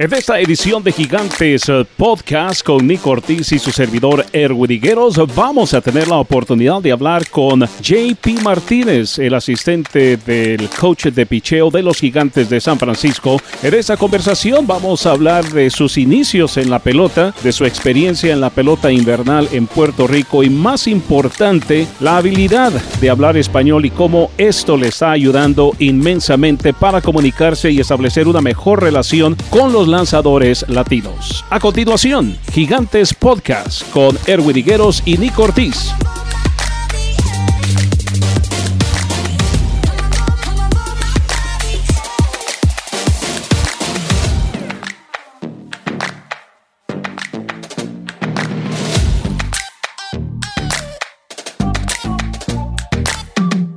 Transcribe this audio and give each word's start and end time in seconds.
En 0.00 0.14
esta 0.14 0.38
edición 0.38 0.84
de 0.84 0.92
Gigantes 0.92 1.68
eh, 1.68 1.84
Podcast 1.96 2.62
con 2.62 2.86
Nick 2.86 3.04
Ortiz 3.04 3.50
y 3.50 3.58
su 3.58 3.72
servidor 3.72 4.24
Erwin 4.32 4.70
Higueros, 4.70 5.20
vamos 5.34 5.74
a 5.74 5.80
tener 5.80 6.06
la 6.06 6.18
oportunidad 6.18 6.80
de 6.80 6.92
hablar 6.92 7.28
con 7.28 7.66
JP 7.82 8.42
Martínez, 8.44 9.18
el 9.18 9.34
asistente 9.34 10.16
del 10.16 10.68
coach 10.68 11.06
de 11.06 11.26
picheo 11.26 11.72
de 11.72 11.82
los 11.82 11.96
Gigantes 11.96 12.48
de 12.48 12.60
San 12.60 12.78
Francisco. 12.78 13.38
En 13.60 13.74
esta 13.74 13.96
conversación 13.96 14.68
vamos 14.68 15.04
a 15.04 15.10
hablar 15.10 15.44
de 15.46 15.68
sus 15.68 15.98
inicios 15.98 16.58
en 16.58 16.70
la 16.70 16.78
pelota, 16.78 17.34
de 17.42 17.50
su 17.50 17.64
experiencia 17.64 18.32
en 18.32 18.40
la 18.40 18.50
pelota 18.50 18.92
invernal 18.92 19.48
en 19.50 19.66
Puerto 19.66 20.06
Rico 20.06 20.44
y 20.44 20.48
más 20.48 20.86
importante, 20.86 21.88
la 21.98 22.18
habilidad 22.18 22.70
de 23.00 23.10
hablar 23.10 23.36
español 23.36 23.84
y 23.84 23.90
cómo 23.90 24.30
esto 24.38 24.76
le 24.76 24.86
está 24.86 25.10
ayudando 25.10 25.74
inmensamente 25.80 26.72
para 26.72 27.00
comunicarse 27.00 27.72
y 27.72 27.80
establecer 27.80 28.28
una 28.28 28.40
mejor 28.40 28.80
relación 28.80 29.36
con 29.50 29.72
los 29.72 29.87
lanzadores 29.88 30.64
latinos. 30.68 31.44
A 31.50 31.58
continuación, 31.58 32.38
Gigantes 32.52 33.12
Podcast 33.14 33.82
con 33.90 34.16
Erwin 34.26 34.56
Higueros 34.56 35.02
y 35.04 35.18
Nick 35.18 35.38
Ortiz. 35.38 35.92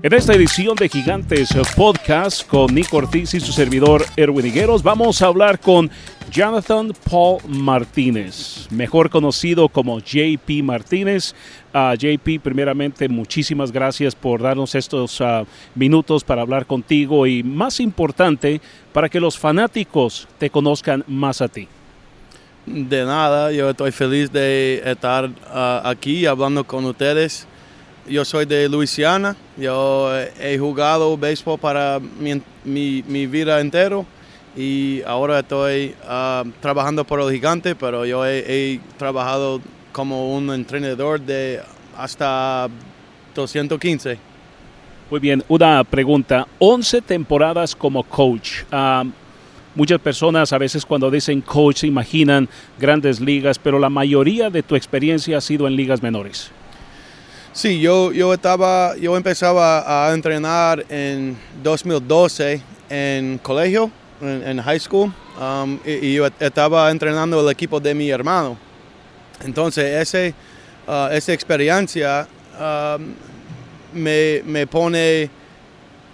En 0.04 0.14
esta 0.14 0.34
edición 0.34 0.76
de 0.78 0.90
Gigantes 0.90 1.50
Podcast 1.76 2.48
con 2.48 2.74
Nick 2.74 2.92
Ortiz 2.92 3.36
y 3.36 3.40
su 3.40 3.52
servidor 3.52 4.04
Erwin 4.18 4.48
Higueros, 4.48 4.82
vamos 4.82 5.22
a 5.22 5.28
hablar 5.28 5.60
con 5.60 5.92
Jonathan 6.32 6.92
Paul 7.08 7.38
Martínez, 7.48 8.68
mejor 8.72 9.12
conocido 9.12 9.70
como 9.70 10.00
JP 10.00 10.64
Martínez. 10.64 11.36
Uh, 11.72 11.94
JP, 11.96 12.42
primeramente, 12.42 13.08
muchísimas 13.10 13.72
gracias 13.72 14.16
por 14.16 14.42
darnos 14.42 14.74
estos 14.74 15.22
uh, 15.22 15.46
minutos 15.76 16.24
para 16.24 16.42
hablar 16.42 16.66
contigo 16.66 17.28
y, 17.28 17.44
más 17.44 17.80
importante, 17.80 18.60
para 18.94 19.08
que 19.08 19.20
los 19.20 19.38
fanáticos 19.38 20.28
te 20.40 20.50
conozcan 20.50 21.04
más 21.06 21.42
a 21.42 21.48
ti. 21.48 21.68
De 22.66 23.06
nada, 23.06 23.52
yo 23.52 23.70
estoy 23.70 23.92
feliz 23.92 24.32
de 24.32 24.82
estar 24.84 25.30
uh, 25.30 25.88
aquí 25.88 26.26
hablando 26.26 26.64
con 26.64 26.86
ustedes 26.86 27.46
yo 28.10 28.26
soy 28.26 28.46
de 28.46 28.68
Luisiana, 28.68 29.36
yo 29.62 30.12
he 30.40 30.58
jugado 30.58 31.18
béisbol 31.18 31.60
para 31.60 32.00
mi, 32.00 33.02
vida 33.28 33.62
entero 33.62 34.06
y 34.56 35.02
ahora 35.04 35.40
estoy 35.40 35.96
ah, 36.06 36.44
trabajando 36.60 37.06
por 37.06 37.22
el 37.22 37.32
gigante, 37.32 37.76
pero 37.76 38.06
yo 38.06 38.26
he, 38.26 38.80
trabajado 38.98 39.62
como 39.92 40.36
un 40.36 40.50
entrenador 40.52 41.22
de 41.22 41.62
hasta 41.96 42.68
215. 43.36 44.18
Muy 45.10 45.20
bien, 45.20 45.44
una 45.48 45.84
pregunta. 45.84 46.48
11 46.60 47.02
temporadas 47.02 47.76
como 47.76 48.04
coach. 48.04 48.64
Ah, 48.72 49.04
muchas 49.76 50.00
personas 50.00 50.52
a 50.54 50.58
veces 50.58 50.86
cuando 50.86 51.12
dicen 51.12 51.42
coach 51.42 51.78
se 51.78 51.88
imaginan 51.88 52.50
grandes 52.80 53.20
ligas, 53.20 53.60
pero 53.60 53.78
la 53.80 53.90
mayoría 53.90 54.50
de 54.50 54.64
tu 54.64 54.76
experiencia 54.76 55.38
ha 55.38 55.42
sido 55.42 55.68
en 55.68 55.76
ligas 55.76 56.02
menores. 56.02 56.52
Sí, 57.54 57.82
yo, 57.82 58.14
yo, 58.14 58.34
estaba, 58.34 58.96
yo 58.96 59.18
empezaba 59.18 60.08
a 60.08 60.14
entrenar 60.14 60.86
en 60.88 61.38
2012 61.62 62.62
en 62.90 63.38
colegio, 63.40 63.92
en, 64.22 64.58
high 64.62 64.80
school, 64.80 65.12
um, 65.38 65.78
y, 65.86 66.14
yo 66.14 66.28
estaba 66.40 66.90
entrenando 66.90 67.42
el 67.42 67.52
equipo 67.52 67.82
de 67.82 67.94
mi 67.94 68.10
hermano. 68.10 68.58
Entonces, 69.44 69.84
ese, 69.84 70.34
uh, 70.88 71.12
esa 71.12 71.34
experiencia 71.34 72.26
um, 72.58 73.16
me, 74.02 74.42
me, 74.46 74.66
pone, 74.66 75.30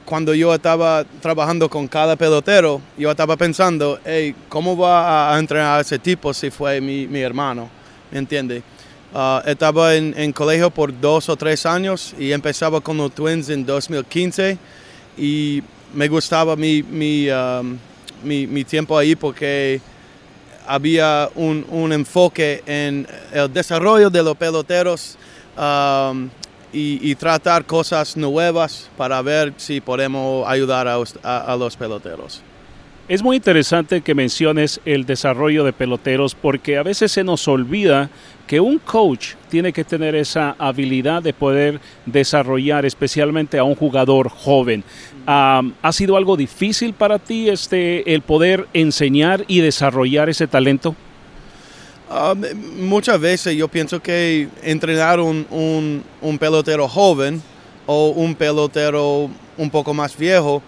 cuando 0.06 0.34
yo 0.34 0.56
estaba 0.56 1.06
trabajando 1.22 1.70
con 1.70 1.88
cada 1.88 2.16
pelotero, 2.16 2.82
yo 2.98 3.12
estaba 3.12 3.38
pensando, 3.38 4.00
hey, 4.04 4.34
¿cómo 4.50 4.76
va 4.76 5.36
a 5.36 5.38
entrenar 5.38 5.78
a 5.78 5.82
ese 5.82 6.00
tipo 6.00 6.34
si 6.34 6.50
fue 6.50 6.82
mi, 6.82 7.06
mi 7.06 7.20
hermano? 7.20 7.70
¿Me 8.10 8.18
entiende? 8.18 8.64
Uh, 9.14 9.40
estaba 9.46 9.96
en, 9.96 10.34
colegio 10.34 10.70
por 10.70 11.00
dos 11.00 11.30
o 11.30 11.38
tres 11.38 11.66
años 11.66 12.14
y 12.20 12.34
empezaba 12.34 12.82
con 12.82 12.98
los 12.98 13.14
Twins 13.14 13.48
en 13.50 13.66
2015 13.66 14.58
y 15.18 15.64
me 15.94 16.10
gustaba 16.10 16.58
mi, 16.58 16.84
mi, 16.84 17.30
um, 17.30 17.78
mi, 18.24 18.64
tiempo 18.66 18.98
ahí 18.98 19.16
porque 19.16 19.80
había 20.68 21.30
un, 21.36 21.66
un, 21.70 21.94
enfoque 21.94 22.62
en 22.66 23.08
el 23.32 23.52
desarrollo 23.52 24.10
de 24.10 24.22
los 24.22 24.36
peloteros 24.36 25.18
um, 25.58 26.30
y, 26.74 27.16
tratar 27.16 27.66
cosas 27.66 28.18
nuevas 28.18 28.90
para 28.98 29.22
ver 29.22 29.54
si 29.56 29.80
podemos 29.80 30.46
ayudar 30.48 30.86
a 30.88 31.56
los 31.56 31.78
peloteros. 31.78 32.44
Es 33.10 33.24
muy 33.24 33.38
interesante 33.38 34.02
que 34.02 34.14
menciones 34.14 34.82
el 34.84 35.06
desarrollo 35.06 35.64
de 35.64 35.72
peloteros 35.72 36.36
porque 36.36 36.78
a 36.78 36.84
veces 36.84 37.10
se 37.10 37.24
nos 37.24 37.48
olvida 37.48 38.10
que 38.48 38.60
un 38.60 38.80
coach 38.80 39.36
tiene 39.50 39.72
que 39.72 39.86
tener 39.86 40.14
esa 40.14 40.58
habilidad 40.60 41.24
de 41.24 41.32
poder 41.32 41.80
desarrollar 42.06 42.86
especialmente 42.86 43.60
a 43.60 43.64
un 43.64 43.76
jugador 43.76 44.28
joven. 44.28 44.84
¿Ha 45.26 45.92
sido 45.94 46.18
algo 46.18 46.36
difícil 46.36 46.94
para 46.94 47.18
ti 47.18 47.48
este, 47.48 48.14
el 48.14 48.24
poder 48.24 48.68
enseñar 48.74 49.46
y 49.48 49.62
desarrollar 49.62 50.30
ese 50.30 50.48
talento? 50.48 50.96
muchas 52.78 53.20
veces 53.20 53.58
yo 53.58 53.68
pienso 53.68 54.02
que 54.02 54.48
entrenar 54.64 55.20
un, 55.20 55.46
un 56.22 56.38
pelotero 56.38 56.88
joven 56.88 57.42
o 57.86 58.10
un 58.10 58.34
pelotero 58.34 59.30
un 59.58 59.70
poco 59.70 59.94
más 59.94 60.18
viejo, 60.18 60.62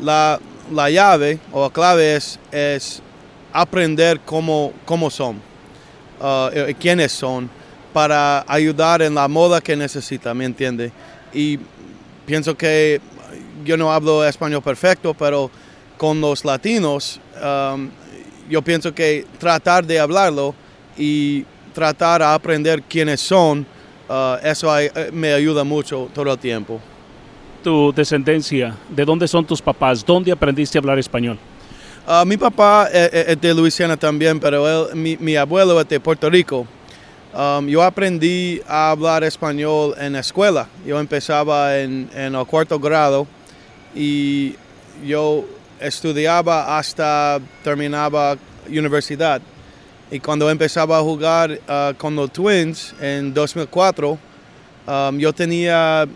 la, 0.00 0.38
la 0.72 0.90
llave 0.90 1.38
o 1.52 1.62
la 1.62 1.70
clave 1.70 2.16
es, 2.16 2.38
es 2.50 3.02
aprender 3.52 4.20
cómo, 4.24 4.72
cómo 4.84 5.10
son, 5.10 5.36
uh, 6.20 6.48
eh, 6.52 6.74
quiénes 6.78 7.12
son, 7.12 7.48
para 7.92 8.44
ayudar 8.48 9.02
en 9.02 9.14
la 9.14 9.28
moda 9.28 9.60
que 9.60 9.76
necesita, 9.76 10.34
¿me 10.34 10.44
entiende? 10.44 10.90
Y 11.32 11.58
pienso 12.26 12.56
que 12.56 13.00
yo 13.64 13.76
no 13.76 13.92
hablo 13.92 14.24
español 14.26 14.62
perfecto, 14.62 15.14
pero 15.14 15.50
con 15.96 16.20
los 16.20 16.44
latinos, 16.44 17.20
um, 17.40 17.88
yo 18.50 18.62
pienso 18.62 18.92
que 18.92 19.26
tratar 19.38 19.86
de 19.86 20.00
hablarlo 20.00 20.54
y 20.96 21.44
tratar 21.72 22.20
de 22.20 22.26
aprender 22.26 22.82
quiénes 22.82 23.20
son, 23.20 23.64
uh, 24.08 24.36
eso 24.42 24.76
eh, 24.76 25.10
me 25.12 25.32
ayuda 25.32 25.62
mucho 25.62 26.10
todo 26.12 26.32
el 26.32 26.38
tiempo 26.38 26.80
tu 27.64 27.92
descendencia? 27.92 28.76
¿De 28.88 29.04
dónde 29.04 29.26
son 29.26 29.44
tus 29.44 29.60
papás? 29.60 30.04
¿Dónde 30.04 30.30
aprendiste 30.30 30.78
a 30.78 30.80
hablar 30.80 30.98
español? 30.98 31.38
Ah, 32.06 32.22
mi 32.24 32.36
papá 32.36 32.88
es, 32.92 33.40
de 33.40 33.54
Luisiana 33.54 33.96
también, 33.96 34.38
pero 34.38 34.92
él, 34.92 35.18
mi, 35.18 35.36
abuelo 35.36 35.80
es 35.80 35.88
de 35.88 35.98
Puerto 35.98 36.28
Rico. 36.28 36.66
Um, 37.34 37.66
yo 37.66 37.82
aprendí 37.82 38.60
a 38.68 38.90
hablar 38.90 39.24
español 39.24 39.94
en 39.98 40.12
la 40.12 40.20
escuela. 40.20 40.68
Yo 40.86 41.00
empezaba 41.00 41.78
en, 41.78 42.08
el 42.14 42.46
cuarto 42.46 42.78
grado 42.78 43.26
y 43.94 44.54
yo 45.04 45.44
estudiaba 45.80 46.78
hasta 46.78 47.40
terminaba 47.64 48.36
universidad. 48.68 49.40
Y 50.10 50.20
cuando 50.20 50.48
empezaba 50.50 50.98
a 50.98 51.00
jugar 51.00 51.58
ah, 51.66 51.94
con 51.96 52.14
los 52.14 52.30
Twins 52.30 52.94
en 53.00 53.32
2004, 53.32 54.18
um, 54.86 55.18
yo 55.18 55.32
tenía 55.32 56.06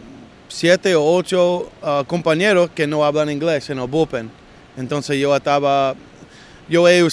siete 0.48 0.94
o 0.96 1.04
ocho 1.04 1.70
uh, 1.82 2.04
compañeros 2.06 2.70
que 2.74 2.86
no 2.86 3.04
hablan 3.04 3.30
inglés 3.30 3.70
en 3.70 3.78
el 3.78 3.86
bullpen. 3.86 4.30
Entonces 4.76 5.18
yo 5.18 5.34
estaba, 5.36 5.94
yo 6.68 6.88
he, 6.88 7.06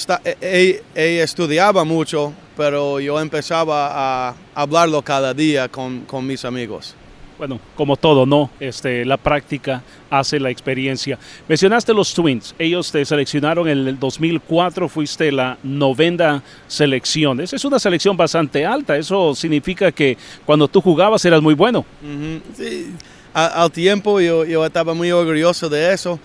he, 0.95 1.21
estudiaba 1.21 1.83
mucho, 1.83 2.33
pero 2.55 2.99
yo 2.99 3.19
empezaba 3.19 4.29
a 4.29 4.35
hablarlo 4.53 5.01
cada 5.01 5.33
día 5.33 5.67
con, 5.67 6.01
con, 6.01 6.25
mis 6.25 6.45
amigos. 6.45 6.95
Bueno, 7.37 7.59
como 7.75 7.97
todo, 7.97 8.25
¿no? 8.25 8.49
Este, 8.61 9.03
la 9.03 9.17
práctica 9.17 9.83
hace 10.09 10.39
la 10.39 10.49
experiencia. 10.49 11.19
Mencionaste 11.49 11.93
los 11.93 12.13
Twins. 12.13 12.55
Ellos 12.57 12.89
te 12.91 13.03
seleccionaron 13.03 13.67
en 13.67 13.87
el 13.87 13.99
2004, 13.99 14.87
fuiste 14.87 15.31
la 15.33 15.57
novena 15.63 16.43
selección. 16.67 17.41
Esa 17.41 17.57
es 17.57 17.65
una 17.65 17.79
selección 17.79 18.15
bastante 18.15 18.65
alta. 18.65 18.95
Eso 18.95 19.35
significa 19.35 19.91
que 19.91 20.17
cuando 20.45 20.67
tú 20.67 20.79
jugabas 20.79 21.25
eras 21.25 21.41
muy 21.41 21.55
bueno. 21.55 21.83
sí 22.55 22.93
al 23.35 23.71
tiempo 23.71 24.21
yo, 24.21 24.45
yo, 24.45 24.65
estaba 24.65 24.93
muy 24.93 25.11
orgulloso 25.11 25.67
de 25.69 25.93
eso. 25.93 26.19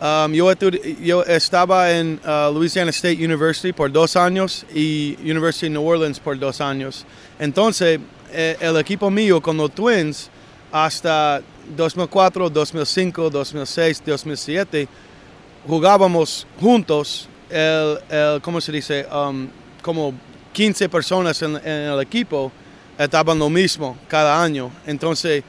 Um, 0.00 0.32
yo, 0.32 0.52
yo, 1.00 1.24
estaba 1.24 1.92
en 1.92 2.20
uh, 2.24 2.52
Louisiana 2.52 2.90
State 2.90 3.24
University 3.24 3.72
por 3.72 3.90
dos 3.90 4.16
años 4.16 4.66
y 4.74 5.16
University 5.22 5.66
of 5.66 5.72
New 5.72 5.86
Orleans 5.86 6.18
por 6.18 6.38
dos 6.38 6.60
años. 6.60 7.06
Entonces, 7.38 8.00
eh, 8.32 8.56
el 8.60 8.76
equipo 8.78 9.10
mío 9.10 9.40
con 9.40 9.56
los 9.56 9.72
Twins 9.72 10.28
hasta 10.72 11.40
2004, 11.76 12.50
2005, 12.50 13.30
2006, 13.30 14.02
2007 14.04 14.88
jugábamos 15.66 16.46
juntos, 16.60 17.28
el, 17.50 17.98
el 18.10 18.40
¿cómo 18.40 18.60
se 18.60 18.72
dice? 18.72 19.06
Um, 19.06 19.48
como 19.82 20.14
15 20.52 20.88
personas 20.88 21.40
en, 21.42 21.56
el 21.56 22.00
equipo 22.00 22.50
estaban 22.98 23.38
lo 23.38 23.50
mismo 23.50 23.96
cada 24.08 24.42
año. 24.42 24.70
Entonces 24.86 25.44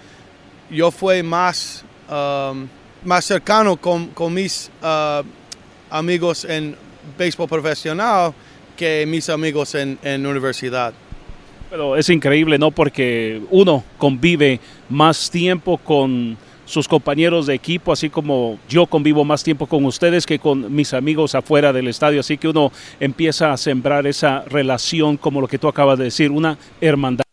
yo 0.69 0.92
fui 0.92 1.24
más, 1.24 1.84
um, 2.10 2.68
más 3.04 3.25
cercano 3.25 3.78
con, 3.78 4.08
con 4.08 4.34
mis 4.34 4.69
uh, 4.81 5.24
amigos 5.90 6.46
en 6.46 6.75
béisbol 7.18 7.48
profesional 7.48 8.34
que 8.75 9.06
mis 9.08 9.30
amigos 9.30 9.75
en, 9.75 9.98
en 10.04 10.25
universidad. 10.25 10.94
Pero 11.69 11.98
es 11.98 12.10
increíble, 12.10 12.58
¿no? 12.58 12.72
Porque 12.72 13.42
uno 13.50 13.84
convive 13.98 14.60
más 14.90 15.30
tiempo 15.30 15.78
con 15.78 16.38
sus 16.68 16.88
compañeros 16.88 17.48
de 17.48 17.56
equipo, 17.56 17.92
así 17.92 18.10
como 18.10 18.60
yo 18.70 18.86
convivo 18.86 19.24
más 19.24 19.44
tiempo 19.44 19.68
con 19.68 19.86
ustedes 19.86 20.25
que 20.25 20.38
con 20.38 20.74
mis 20.74 20.94
amigos 20.94 21.34
afuera 21.34 21.72
del 21.72 21.88
estadio, 21.88 22.20
así 22.20 22.38
que 22.38 22.50
uno 22.50 22.72
empieza 23.00 23.54
a 23.54 23.58
sembrar 23.58 24.06
esa 24.06 24.44
relación 24.48 25.18
como 25.18 25.42
lo 25.42 25.48
que 25.48 25.58
tú 25.58 25.68
acabas 25.68 25.98
de 25.98 26.06
decir, 26.06 26.30
una 26.30 26.58
hermandad. 26.81 27.26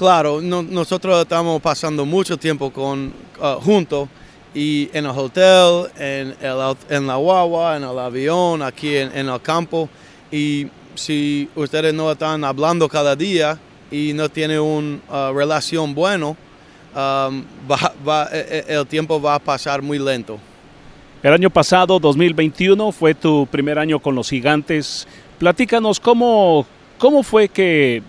Claro, 0.00 0.40
nosotros 0.40 1.20
estamos 1.20 1.60
pasando 1.60 2.06
mucho 2.06 2.38
tiempo 2.38 2.70
con, 2.70 3.12
uh, 3.38 3.60
juntos 3.60 4.08
y 4.54 4.88
en 4.94 5.04
el 5.04 5.10
hotel, 5.10 5.90
en, 5.98 6.34
el, 6.40 7.06
la 7.06 7.16
guagua, 7.16 7.76
en 7.76 7.84
el 7.84 7.98
avión, 7.98 8.62
aquí 8.62 8.96
en, 8.96 9.28
el 9.28 9.42
campo. 9.42 9.90
Y 10.32 10.68
si 10.94 11.50
ustedes 11.54 11.92
no 11.92 12.10
están 12.10 12.44
hablando 12.44 12.88
cada 12.88 13.14
día 13.14 13.58
y 13.90 14.14
no 14.14 14.30
tienen 14.30 14.60
una 14.60 15.00
uh, 15.10 15.34
relación 15.34 15.94
buena, 15.94 16.34
Um, 16.92 17.44
e, 18.32 18.64
e, 18.68 18.74
el 18.74 18.84
tiempo 18.84 19.22
va 19.22 19.36
a 19.36 19.38
pasar 19.38 19.80
muy 19.80 19.96
lento. 19.96 20.40
El 21.22 21.34
año 21.34 21.50
pasado, 21.50 22.00
2021, 22.00 22.90
fue 22.90 23.14
tu 23.14 23.46
primer 23.46 23.78
año 23.78 24.00
con 24.00 24.16
los 24.16 24.30
gigantes. 24.30 25.06
Platícanos 25.38 26.00
cómo, 26.00 26.66
cómo 26.98 27.22
fue 27.22 27.48
que 27.48 28.02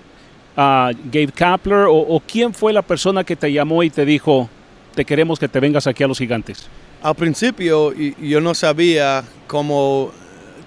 uh, 0.57 0.92
Gabe 1.12 1.31
Kapler 1.33 1.86
o, 1.89 2.21
quién 2.25 2.53
fue 2.53 2.74
la 2.74 2.81
persona 2.81 3.24
que 3.24 3.36
te 3.36 3.51
llamó 3.51 3.83
y 3.83 3.89
te 3.89 4.06
dijo, 4.06 4.50
te 4.95 5.06
queremos 5.06 5.39
que 5.39 5.48
te 5.48 5.59
vengas 5.59 5.88
aquí 5.88 6.03
a 6.03 6.07
los 6.07 6.18
gigantes. 6.18 6.68
Al 7.01 7.15
principio 7.15 7.94
yo 7.94 8.42
no 8.42 8.53
sabía 8.53 9.24
cómo 9.48 10.12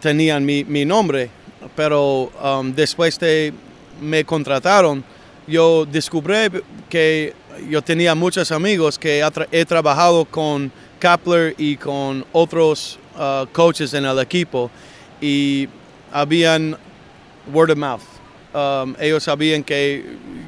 tenían 0.00 0.44
mi, 0.44 0.64
mi 0.64 0.84
nombre, 0.84 1.30
pero 1.76 2.30
um, 2.42 2.72
después 2.74 3.18
de 3.20 3.52
me 4.00 4.24
contrataron, 4.24 5.04
yo 5.46 5.86
descubrí 5.86 6.48
que 6.88 7.34
yo 7.68 7.82
tenía 7.82 8.14
muchos 8.14 8.50
amigos 8.50 8.98
que 8.98 9.22
he 9.52 9.64
trabajado 9.64 10.24
con 10.24 10.72
Kapler 10.98 11.54
y 11.58 11.76
con 11.76 12.24
otros 12.32 12.98
uh, 13.16 13.46
coaches 13.52 13.94
en 13.94 14.04
el 14.04 14.18
equipo 14.18 14.70
y 15.20 15.68
habían 16.12 16.76
word 17.52 17.70
of 17.70 17.78
mouth. 17.78 18.02
Um, 18.54 18.94
ellos 19.00 19.24
sabían 19.24 19.64
que 19.64 20.04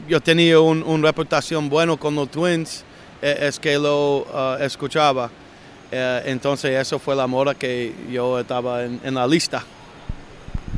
yo 0.08 0.20
tenía 0.20 0.60
una 0.60 1.08
reputación 1.08 1.68
buena 1.68 1.96
con 1.96 2.14
los 2.14 2.30
Twins, 2.30 2.84
e, 3.20 3.48
es 3.48 3.58
que 3.58 3.76
lo 3.78 4.18
uh, 4.18 4.62
escuchaba. 4.62 5.28
Eh, 5.90 6.22
entonces 6.26 6.70
eso 6.80 6.98
fue 6.98 7.16
la 7.16 7.26
mora 7.26 7.54
que 7.54 7.92
yo 8.10 8.38
estaba 8.38 8.84
en 8.84 9.14
la 9.14 9.26
lista. 9.26 9.64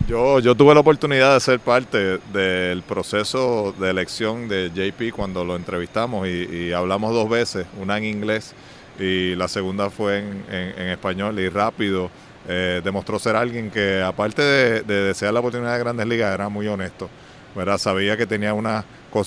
Yo, 0.09 0.41
yo 0.41 0.55
tuve 0.55 0.73
la 0.73 0.81
oportunidad 0.81 1.35
de 1.35 1.41
ser 1.41 1.61
parte 1.61 2.19
del 2.33 2.81
proceso 2.83 3.75
de 3.79 3.91
elección 3.91 4.49
de 4.49 4.71
JP 4.71 5.15
cuando 5.15 5.45
lo 5.45 5.55
entrevistamos 5.55 6.27
y, 6.27 6.73
hablamos 6.73 7.13
dos 7.13 7.29
veces, 7.29 7.67
una 7.79 7.99
en 7.99 8.05
inglés 8.05 8.55
y 8.99 9.35
la 9.35 9.49
segunda 9.49 9.91
fue 9.91 10.19
en, 10.19 10.89
español 10.89 11.39
y 11.39 11.51
rápido. 11.51 12.11
Eh, 12.49 12.81
demostró 12.83 13.19
ser 13.19 13.37
alguien 13.37 13.71
que 13.71 14.03
aparte 14.03 14.43
de, 14.43 14.83
desear 14.83 15.35
la 15.35 15.41
oportunidad 15.41 15.75
de 15.75 15.79
grandes 15.79 16.07
ligas 16.07 16.33
era 16.33 16.49
muy 16.49 16.67
honesto. 16.67 17.09
¿verdad? 17.55 17.79
Sabía 17.79 18.17
que 18.17 18.27
tenía 18.27 18.55
unas 18.55 18.85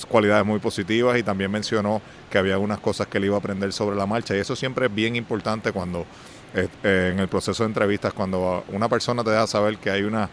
cualidades 0.08 0.44
muy 0.44 0.58
positivas 0.58 1.18
y 1.18 1.22
también 1.22 1.50
mencionó 1.50 2.00
que 2.30 2.38
había 2.38 2.58
unas 2.58 2.78
cosas 2.78 3.06
que 3.06 3.18
él 3.18 3.26
iba 3.26 3.36
a 3.36 3.38
aprender 3.38 3.72
sobre 3.72 3.96
la 3.96 4.06
marcha 4.06 4.34
y 4.34 4.38
eso 4.38 4.56
siempre 4.56 4.86
es 4.86 4.94
bien 4.94 5.16
importante 5.16 5.70
cuando 5.72 6.06
eh, 6.54 6.68
en 6.82 7.18
el 7.18 7.28
proceso 7.28 7.62
de 7.62 7.68
entrevistas, 7.68 8.12
cuando 8.12 8.64
una 8.72 8.88
persona 8.88 9.22
te 9.22 9.30
deja 9.30 9.46
saber 9.46 9.76
que 9.78 9.90
hay 9.90 10.02
una 10.02 10.28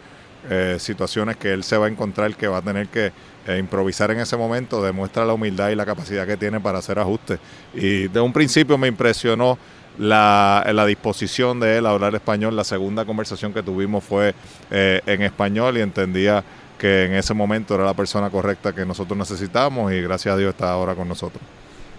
eh, 0.48 0.76
situaciones 0.78 1.36
que 1.36 1.52
él 1.52 1.62
se 1.62 1.76
va 1.76 1.84
a 1.84 1.88
encontrar 1.90 2.34
que 2.34 2.48
va 2.48 2.58
a 2.58 2.62
tener 2.62 2.88
que 2.88 3.12
eh, 3.46 3.58
improvisar 3.58 4.10
en 4.10 4.20
ese 4.20 4.38
momento, 4.38 4.82
demuestra 4.82 5.26
la 5.26 5.34
humildad 5.34 5.68
y 5.68 5.74
la 5.74 5.84
capacidad 5.84 6.26
que 6.26 6.38
tiene 6.38 6.58
para 6.60 6.78
hacer 6.78 6.98
ajustes. 6.98 7.38
Y 7.74 8.08
de 8.08 8.20
un 8.20 8.32
principio 8.32 8.78
me 8.78 8.88
impresionó 8.88 9.58
la, 9.98 10.84
disposición 10.86 11.60
de 11.60 11.78
él 11.78 11.86
a 11.86 11.90
hablar 11.90 12.14
español. 12.14 12.56
La 12.56 12.64
segunda 12.64 13.04
conversación 13.04 13.52
que 13.52 13.62
tuvimos 13.62 14.04
fue 14.04 14.34
eh, 14.70 15.00
en 15.06 15.22
español 15.22 15.78
y 15.78 15.80
entendía 15.80 16.42
que 16.78 17.04
en 17.04 17.14
ese 17.14 17.34
momento 17.34 17.74
era 17.74 17.84
la 17.84 17.94
persona 17.94 18.30
correcta 18.30 18.74
que 18.74 18.86
nosotros 18.86 19.18
necesitamos 19.18 19.92
y 19.92 20.00
gracias 20.00 20.34
a 20.34 20.38
Dios 20.38 20.50
está 20.50 20.72
ahora 20.72 20.94
con 20.94 21.06
nosotros. 21.06 21.42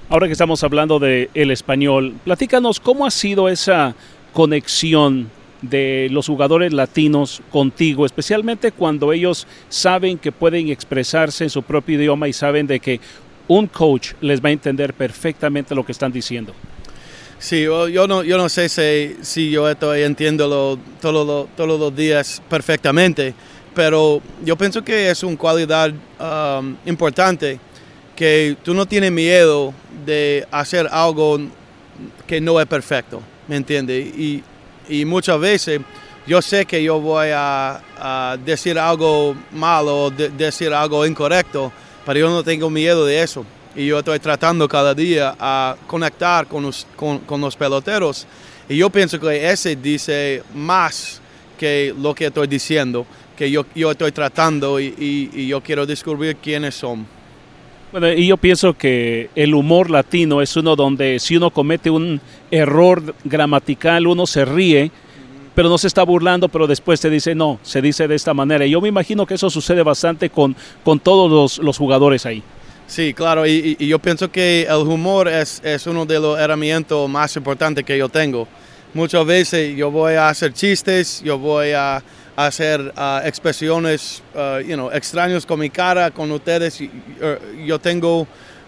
Ahora 0.10 0.28
que 0.28 0.34
estamos 0.34 0.64
hablando 0.64 1.00
de 1.00 1.30
el 1.34 1.52
español, 1.52 2.16
platícanos 2.26 2.80
cómo 2.80 3.06
ha 3.06 3.12
sido 3.12 3.48
esa 3.48 3.96
conexión 4.34 5.30
de 5.62 6.08
los 6.12 6.28
jugadores 6.28 6.74
latinos 6.74 7.42
contigo, 7.52 8.06
especialmente 8.06 8.72
cuando 8.72 9.14
ellos 9.14 9.48
saben 9.70 10.18
que 10.18 10.32
pueden 10.32 10.70
expresarse 10.70 11.44
en 11.44 11.50
su 11.50 11.62
propio 11.62 11.98
idioma 11.98 12.28
y 12.28 12.34
saben 12.34 12.66
de 12.66 12.80
que 12.80 13.00
un 13.48 13.68
coach 13.68 14.14
les 14.22 14.44
va 14.44 14.50
a 14.50 14.54
entender 14.54 14.94
perfectamente 14.94 15.76
lo 15.76 15.86
que 15.86 15.92
están 15.92 16.12
diciendo. 16.12 16.54
Sí, 17.42 17.64
yo 17.64 18.08
no, 18.08 18.22
yo 18.22 18.38
no 18.38 18.48
sé 18.50 18.70
si, 18.70 19.50
yo 19.50 19.68
estoy 19.68 20.04
entiendo 20.04 20.78
todos 21.02 21.48
los 21.58 21.96
días 21.96 22.40
perfectamente, 22.48 23.34
pero 23.74 24.22
yo 24.46 24.56
pienso 24.56 24.84
que 24.84 25.10
es 25.10 25.24
una 25.24 25.36
cualidad 25.36 25.90
um, 25.90 26.76
importante 26.86 27.60
que 28.16 28.56
tú 28.64 28.76
no 28.76 28.86
tienes 28.86 29.12
miedo 29.12 29.74
de 30.06 30.48
hacer 30.52 30.88
algo 30.92 31.40
que 32.28 32.40
no 32.40 32.62
es 32.62 32.68
perfecto, 32.68 33.24
¿me 33.48 33.56
entiendes? 33.56 34.14
Y 34.88 35.04
muchas 35.06 35.40
veces 35.40 35.82
yo 36.28 36.44
sé 36.44 36.68
que 36.68 36.84
yo 36.84 37.00
voy 37.00 37.30
a, 37.34 38.38
decir 38.46 38.78
algo 38.78 39.36
malo 39.52 40.12
decir 40.12 40.72
algo 40.76 41.08
incorrecto, 41.08 41.72
pero 42.06 42.20
yo 42.20 42.30
no 42.30 42.44
tengo 42.44 42.70
miedo 42.70 43.04
de 43.04 43.24
eso. 43.24 43.44
Y 43.76 43.88
yo 43.88 44.00
estoy 44.00 44.20
tratando 44.20 44.68
cada 44.68 44.94
día 44.94 45.36
a 45.40 45.76
conectar 45.88 46.48
con 46.48 46.64
los, 46.64 46.86
con, 46.96 47.42
los 47.42 47.56
peloteros. 47.56 48.28
Y 48.68 48.78
yo 48.78 48.90
pienso 48.90 49.20
que 49.20 49.50
ese 49.50 49.76
dice 49.76 50.44
más 50.54 51.22
que 51.58 51.94
lo 51.98 52.14
que 52.14 52.28
estoy 52.28 52.48
diciendo, 52.48 53.06
que 53.38 53.50
yo, 53.50 53.66
yo 53.76 53.92
estoy 53.92 54.12
tratando 54.12 54.80
y, 54.80 54.94
y 55.34 55.48
yo 55.48 55.62
quiero 55.62 55.86
descubrir 55.86 56.36
quiénes 56.38 56.76
son. 56.76 57.06
Bueno, 57.92 58.10
y 58.14 58.28
yo 58.28 58.38
pienso 58.38 58.74
que 58.74 59.30
el 59.36 59.54
humor 59.54 59.90
latino 59.90 60.42
es 60.42 60.56
uno 60.56 60.78
donde 60.78 61.20
si 61.20 61.36
uno 61.36 61.52
comete 61.52 61.90
un 61.90 62.22
error 62.50 63.14
gramatical, 63.26 64.08
uno 64.08 64.26
se 64.26 64.46
ríe, 64.46 64.92
pero 65.54 65.68
no 65.68 65.78
se 65.78 65.88
está 65.88 66.04
burlando, 66.04 66.48
pero 66.48 66.68
después 66.68 67.02
te 67.02 67.10
dice, 67.10 67.36
no, 67.36 67.60
se 67.64 67.82
dice 67.82 68.08
de 68.08 68.16
esta 68.16 68.34
manera. 68.34 68.66
Y 68.66 68.72
yo 68.72 68.80
me 68.80 68.88
imagino 68.88 69.26
que 69.26 69.34
eso 69.34 69.50
sucede 69.50 69.84
bastante 69.84 70.30
con, 70.30 70.56
con 70.86 71.02
todos 71.02 71.60
los, 71.60 71.78
jugadores 71.78 72.26
ahí. 72.26 72.42
Sí, 72.92 73.14
claro, 73.14 73.48
y, 73.48 73.78
yo 73.80 74.00
pienso 74.00 74.30
que 74.30 74.64
el 74.64 74.86
humor 74.86 75.30
es, 75.30 75.62
es 75.64 75.88
uno 75.88 76.06
de 76.06 76.20
los 76.20 76.38
herramientas 76.38 77.08
más 77.08 77.34
importantes 77.38 77.86
que 77.86 77.98
yo 77.98 78.10
tengo. 78.10 78.50
Muchas 78.94 79.26
veces 79.26 79.78
yo 79.78 79.90
voy 79.90 80.16
a 80.16 80.28
hacer 80.28 80.52
chistes, 80.52 81.22
yo 81.24 81.40
voy 81.40 81.72
a 81.72 82.04
hacer 82.36 82.82
uh, 82.82 83.26
expresiones 83.26 84.22
uh, 84.36 84.60
you 84.60 84.76
know, 84.76 84.92
extrañas 84.92 85.46
con 85.46 85.62
mi 85.62 85.70
cara, 85.70 86.12
con 86.12 86.30
ustedes. 86.34 86.82
Uh, 86.82 87.64
yo 87.66 87.80
tengo 87.80 88.28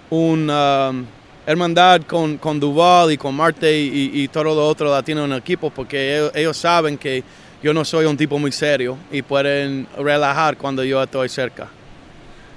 una 0.09 0.91
um, 0.91 1.05
hermandad 1.45 2.03
con, 2.03 2.37
con, 2.37 2.61
Duval 2.61 3.11
y 3.11 3.17
con 3.17 3.35
Marte 3.35 3.77
y, 3.77 4.09
y, 4.13 4.29
todo 4.29 4.45
lo 4.45 4.65
otro 4.65 4.89
latino 4.89 5.25
en 5.25 5.33
el 5.33 5.39
equipo 5.39 5.69
porque 5.69 6.29
ellos, 6.33 6.55
saben 6.55 6.97
que 6.97 7.25
yo 7.61 7.73
no 7.73 7.83
soy 7.83 8.05
un 8.05 8.15
tipo 8.15 8.39
muy 8.39 8.53
serio 8.53 8.97
y 9.11 9.21
pueden 9.21 9.85
relajar 9.97 10.55
cuando 10.55 10.81
yo 10.81 11.03
estoy 11.03 11.27
cerca. 11.27 11.82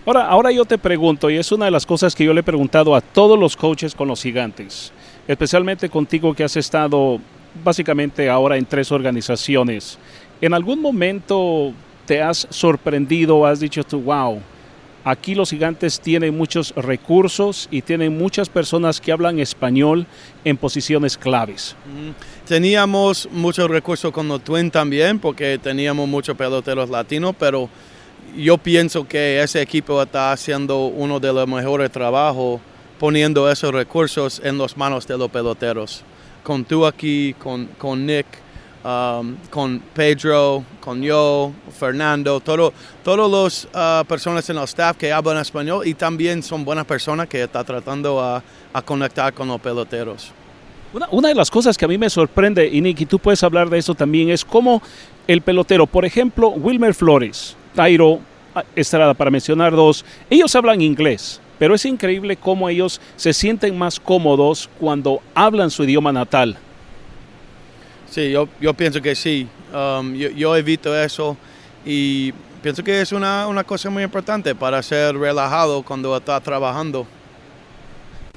Ahora, 0.06 0.26
ahora 0.26 0.52
yo 0.52 0.64
te 0.64 0.78
pregunto, 0.78 1.28
y 1.28 1.36
es 1.36 1.50
una 1.50 1.64
de 1.64 1.72
las 1.72 1.84
cosas 1.84 2.14
que 2.14 2.24
yo 2.24 2.32
le 2.32 2.38
he 2.38 2.44
preguntado 2.44 2.94
a 2.94 3.00
todos 3.00 3.36
los 3.36 3.56
coaches 3.56 3.92
con 3.92 4.06
los 4.06 4.22
gigantes, 4.22 4.92
especialmente 5.26 5.88
contigo 5.88 6.32
que 6.32 6.44
has 6.44 6.56
estado 6.56 7.18
básicamente 7.64 8.30
ahora 8.30 8.56
en 8.56 8.64
tres 8.66 8.92
organizaciones. 8.92 9.98
¿En 10.40 10.54
algún 10.54 10.80
momento 10.80 11.72
te 12.06 12.22
has 12.22 12.46
sorprendido, 12.50 13.44
has 13.44 13.58
dicho 13.58 13.82
tú, 13.82 14.00
wow, 14.00 14.40
aquí 15.02 15.34
los 15.34 15.50
gigantes 15.50 15.98
tienen 15.98 16.36
muchos 16.36 16.72
recursos 16.76 17.66
y 17.72 17.82
tienen 17.82 18.16
muchas 18.16 18.48
personas 18.48 19.00
que 19.00 19.10
hablan 19.10 19.40
español 19.40 20.06
en 20.44 20.56
posiciones 20.56 21.18
claves. 21.18 21.74
Teníamos 22.46 23.28
muchos 23.32 23.68
recursos 23.68 24.12
con 24.12 24.28
los 24.28 24.44
Twins 24.44 24.70
también, 24.70 25.18
porque 25.18 25.58
teníamos 25.58 26.08
muchos 26.08 26.36
peloteros 26.36 26.90
latinos, 26.90 27.34
pero 27.36 27.68
yo 28.34 28.58
pienso 28.58 29.06
que 29.06 29.42
ese 29.42 29.60
equipo 29.60 30.02
está 30.02 30.32
haciendo 30.32 30.86
uno 30.86 31.20
de 31.20 31.32
los 31.32 31.46
mejores 31.46 31.90
trabajos 31.90 32.60
poniendo 32.98 33.50
esos 33.50 33.72
recursos 33.72 34.40
en 34.42 34.58
las 34.58 34.76
manos 34.76 35.06
de 35.06 35.18
los 35.18 35.30
peloteros. 35.30 36.02
Con 36.42 36.64
tú 36.64 36.86
aquí, 36.86 37.34
con, 37.38 37.66
con 37.78 38.06
Nick, 38.06 38.26
um, 38.84 39.36
con 39.50 39.80
Pedro, 39.94 40.64
con 40.80 41.02
yo, 41.02 41.52
Fernando, 41.78 42.40
todos 42.40 42.72
los 43.04 43.68
uh, 43.74 44.04
personas 44.06 44.48
en 44.48 44.56
el 44.56 44.64
staff 44.64 44.96
que 44.96 45.12
hablan 45.12 45.38
español 45.38 45.86
y 45.86 45.94
también 45.94 46.42
son 46.42 46.64
buenas 46.64 46.84
personas 46.84 47.28
que 47.28 47.42
están 47.42 47.64
tratando 47.64 48.20
a, 48.20 48.42
a 48.72 48.82
conectar 48.82 49.32
con 49.34 49.48
los 49.48 49.60
peloteros. 49.60 50.30
Una, 50.92 51.08
una, 51.10 51.28
de 51.28 51.34
las 51.34 51.50
cosas 51.50 51.76
que 51.76 51.84
a 51.84 51.88
mí 51.88 51.98
me 51.98 52.08
sorprende, 52.08 52.66
y 52.66 52.80
Nick, 52.80 53.00
y 53.00 53.06
tú 53.06 53.18
puedes 53.18 53.42
hablar 53.42 53.68
de 53.68 53.78
eso 53.78 53.94
también, 53.94 54.30
es 54.30 54.44
cómo 54.44 54.80
el 55.26 55.42
pelotero, 55.42 55.86
por 55.86 56.04
ejemplo, 56.04 56.50
Wilmer 56.50 56.94
Flores, 56.94 57.56
Tairo, 57.76 58.20
Estrada, 58.74 59.12
para 59.12 59.30
mencionar 59.30 59.72
dos, 59.72 60.02
ellos 60.30 60.56
hablan 60.56 60.80
inglés, 60.80 61.40
pero 61.58 61.74
es 61.74 61.84
increíble 61.84 62.36
cómo 62.36 62.70
ellos 62.70 63.02
se 63.16 63.34
sienten 63.34 63.76
más 63.76 64.00
cómodos 64.00 64.70
cuando 64.80 65.20
hablan 65.34 65.70
su 65.70 65.84
idioma 65.84 66.10
natal. 66.10 66.56
Sí, 68.10 68.30
yo, 68.30 68.48
yo 68.58 68.72
pienso 68.72 69.02
que 69.02 69.14
sí. 69.14 69.46
Um, 69.74 70.14
yo, 70.14 70.30
yo, 70.30 70.56
evito 70.56 70.96
eso 70.98 71.36
y 71.84 72.32
pienso 72.62 72.82
que 72.82 73.02
es 73.02 73.12
una, 73.12 73.46
una, 73.46 73.62
cosa 73.62 73.90
muy 73.90 74.02
importante 74.02 74.54
para 74.54 74.82
ser 74.82 75.14
relajado 75.18 75.82
cuando 75.82 76.16
está 76.16 76.40
trabajando. 76.40 77.06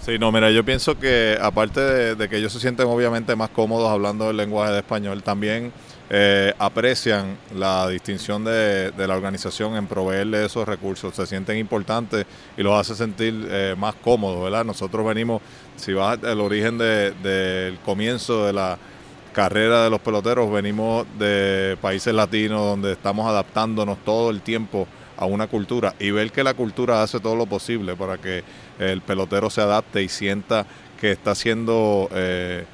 Sí, 0.01 0.19
no, 0.19 0.34
mira, 0.34 0.51
yo 0.51 0.65
pienso 0.65 1.00
que 1.00 1.38
aparte 1.41 1.79
de, 1.79 2.15
de 2.15 2.27
que 2.27 2.38
ellos 2.38 2.51
se 2.51 2.60
sienten 2.60 2.88
obviamente 2.88 3.36
más 3.38 3.51
cómodos 3.51 3.89
hablando 3.89 4.29
el 4.31 4.38
lenguaje 4.38 4.74
de 4.74 4.79
español, 4.79 5.24
también 5.24 5.72
eh, 6.11 6.53
aprecian 6.57 7.37
la 7.53 7.87
distinción 7.87 8.43
de, 8.43 8.91
la 8.97 9.15
organización 9.15 9.75
en 9.75 9.85
proveerle 9.85 10.43
esos 10.43 10.67
recursos, 10.67 11.13
se 11.15 11.27
sienten 11.27 11.57
importantes 11.57 12.25
y 12.57 12.63
los 12.63 12.73
hace 12.73 12.95
sentir 12.95 13.47
eh, 13.47 13.75
más 13.77 13.93
cómodos, 13.93 14.43
¿verdad? 14.43 14.65
Nosotros 14.65 15.05
venimos, 15.05 15.41
si 15.75 15.93
vas 15.93 16.23
al 16.23 16.41
origen 16.41 16.79
del 16.79 17.21
de, 17.21 17.77
comienzo 17.85 18.45
de 18.45 18.53
la 18.53 18.79
carrera 19.33 19.83
de 19.83 19.91
los 19.91 19.99
peloteros, 19.99 20.51
venimos 20.51 21.05
de 21.19 21.77
países 21.79 22.11
latinos 22.11 22.61
donde 22.61 22.93
estamos 22.93 23.27
adaptándonos 23.27 23.99
todo 24.03 24.31
el 24.31 24.41
tiempo 24.41 24.87
a 25.15 25.25
una 25.25 25.45
cultura 25.45 25.93
y 25.99 26.09
ver 26.09 26.31
que 26.31 26.43
la 26.43 26.55
cultura 26.55 27.03
hace 27.03 27.19
todo 27.19 27.35
lo 27.35 27.45
posible 27.45 27.95
para 27.95 28.17
que 28.17 28.43
el 28.79 29.01
pelotero 29.01 29.51
se 29.51 29.61
adapte 29.61 30.01
y 30.01 30.09
sienta 30.09 30.65
que 30.99 31.11
está 31.11 31.35
siendo... 31.35 32.09
Eh, 32.13 32.65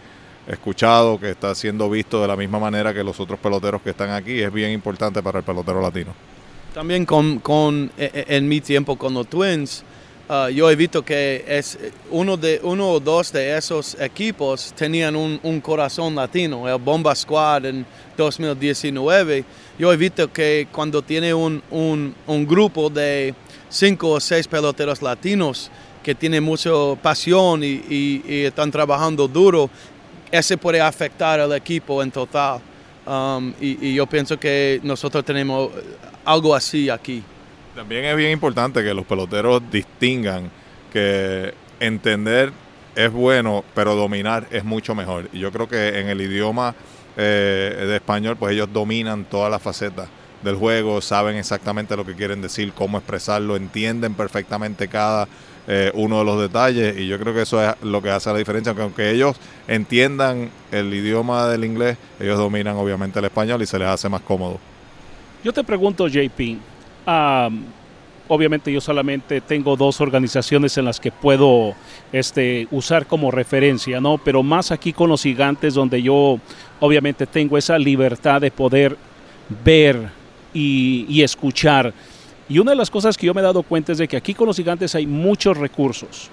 escuchado, 0.48 1.20
que 1.20 1.32
está 1.32 1.54
siendo 1.56 1.90
visto 1.90 2.22
de 2.22 2.28
la 2.28 2.36
misma 2.36 2.60
manera 2.60 2.94
que 2.94 3.04
los 3.04 3.20
otros 3.20 3.40
peloteros 3.40 3.82
que 3.82 3.92
están 3.92 4.12
aquí, 4.12 4.42
es 4.42 4.52
bien 4.52 4.72
importante 4.72 5.22
para 5.24 5.40
el 5.40 5.46
pelotero 5.46 5.82
latino. 5.82 6.14
También 6.74 7.06
con, 7.06 7.40
con 7.40 7.92
en 7.98 8.48
mi 8.48 8.62
tiempo 8.62 8.98
con 8.98 9.14
los 9.14 9.28
Twins, 9.28 9.84
uh, 10.30 10.50
yo 10.50 10.70
he 10.70 10.76
visto 10.76 11.04
que 11.04 11.46
es 11.48 11.80
uno, 12.12 12.36
de, 12.36 12.60
uno 12.64 12.90
o 12.90 13.00
dos 13.00 13.32
de 13.32 13.58
esos 13.58 13.96
equipos 14.00 14.74
tenían 14.76 15.16
un, 15.16 15.62
corazón 15.62 16.16
latino, 16.16 16.68
el 16.68 16.78
Bomba 16.78 17.16
Squad 17.16 17.66
en 17.66 17.86
2019. 18.18 19.46
Yo 19.80 19.92
he 19.92 19.98
visto 19.98 20.32
que 20.32 20.68
cuando 20.72 21.02
tiene 21.02 21.34
un, 21.34 21.62
un, 21.72 22.14
un 22.28 22.46
grupo 22.46 22.90
de 22.90 23.34
cinco 23.70 24.10
o 24.10 24.20
seis 24.20 24.48
peloteros 24.48 25.02
latinos, 25.02 25.72
que 26.06 26.14
tienen 26.14 26.44
mucha 26.44 26.70
pasión 27.02 27.64
y, 27.64 28.22
están 28.46 28.70
trabajando 28.70 29.28
duro, 29.28 29.72
ese 30.32 30.58
puede 30.58 30.82
afectar 30.82 31.40
al 31.40 31.54
equipo 31.54 32.02
en 32.02 32.12
total. 32.12 32.60
Um, 33.06 33.54
y, 33.60 33.94
yo 33.94 34.08
pienso 34.08 34.40
que 34.40 34.80
nosotros 34.84 35.24
tenemos 35.24 35.70
algo 36.24 36.56
así 36.56 36.90
aquí. 36.90 37.24
También 37.76 38.06
es 38.06 38.16
bien 38.16 38.32
importante 38.32 38.84
que 38.84 38.94
los 38.94 39.06
peloteros 39.06 39.62
distingan 39.70 40.50
que 40.92 41.54
entender 41.80 42.52
es 42.96 43.12
bueno, 43.12 43.64
pero 43.74 43.96
dominar 43.96 44.48
es 44.50 44.64
mucho 44.64 44.96
mejor. 44.96 45.30
Y 45.34 45.40
yo 45.40 45.52
creo 45.52 45.68
que 45.68 46.00
en 46.00 46.08
el 46.08 46.22
idioma 46.22 46.74
eh, 47.18 47.86
de 47.88 47.96
español, 47.96 48.38
pues 48.38 48.54
ellos 48.54 48.70
dominan 48.72 49.26
todas 49.26 49.52
las 49.52 49.62
facetas 49.62 50.08
del 50.42 50.56
juego, 50.56 51.02
saben 51.02 51.38
exactamente 51.38 51.96
lo 51.98 52.06
que 52.06 52.16
quieren 52.16 52.42
decir, 52.42 52.72
cómo 52.74 52.98
expresarlo, 52.98 53.56
entienden 53.56 54.14
perfectamente 54.14 54.88
cada 54.88 55.28
eh, 55.68 55.92
uno 55.96 56.20
de 56.20 56.26
los 56.26 56.40
detalles 56.40 56.98
y 56.98 57.08
yo 57.08 57.20
creo 57.20 57.34
que 57.34 57.42
eso 57.42 57.64
es 57.64 57.74
lo 57.82 58.02
que 58.02 58.12
hace 58.12 58.32
la 58.32 58.38
diferencia, 58.38 58.70
aunque, 58.70 58.84
aunque 58.84 59.12
ellos 59.12 59.36
entiendan 59.68 60.52
el 60.72 60.94
idioma 60.94 61.48
del 61.48 61.66
inglés, 61.66 61.98
ellos 62.20 62.38
dominan 62.38 62.76
obviamente 62.76 63.20
el 63.20 63.26
español 63.26 63.62
y 63.62 63.66
se 63.66 63.80
les 63.80 63.88
hace 63.88 64.08
más 64.08 64.22
cómodo. 64.22 64.60
Yo 65.44 65.52
te 65.52 65.64
pregunto, 65.64 66.08
JP, 66.08 66.40
um, 67.08 67.64
obviamente 68.28 68.72
yo 68.72 68.82
solamente 68.82 69.42
tengo 69.42 69.76
dos 69.76 70.02
organizaciones 70.02 70.78
en 70.78 70.86
las 70.86 71.00
que 71.00 71.12
puedo 71.12 71.74
este, 72.12 72.68
usar 72.72 73.06
como 73.06 73.32
referencia, 73.32 74.00
¿no? 74.00 74.18
Pero 74.18 74.44
más 74.44 74.72
aquí 74.72 74.94
con 74.94 75.10
los 75.10 75.24
gigantes 75.24 75.74
donde 75.74 76.02
yo 76.02 76.40
obviamente 76.80 77.26
tengo 77.26 77.58
esa 77.58 77.78
libertad 77.78 78.42
de 78.42 78.52
poder 78.52 78.98
ver 79.64 80.10
y, 80.54 81.06
y 81.10 81.22
escuchar 81.24 81.94
y 82.48 82.60
una 82.60 82.72
de 82.72 82.78
las 82.78 82.92
cosas 82.92 83.18
que 83.18 83.26
yo 83.26 83.34
me 83.34 83.42
he 83.42 83.44
dado 83.44 83.64
cuenta 83.64 83.92
es 83.92 83.98
de 83.98 84.08
que 84.08 84.18
aquí 84.18 84.34
con 84.34 84.48
los 84.48 84.58
gigantes 84.58 84.94
hay 84.94 85.08
muchos 85.08 85.58
recursos. 85.58 86.30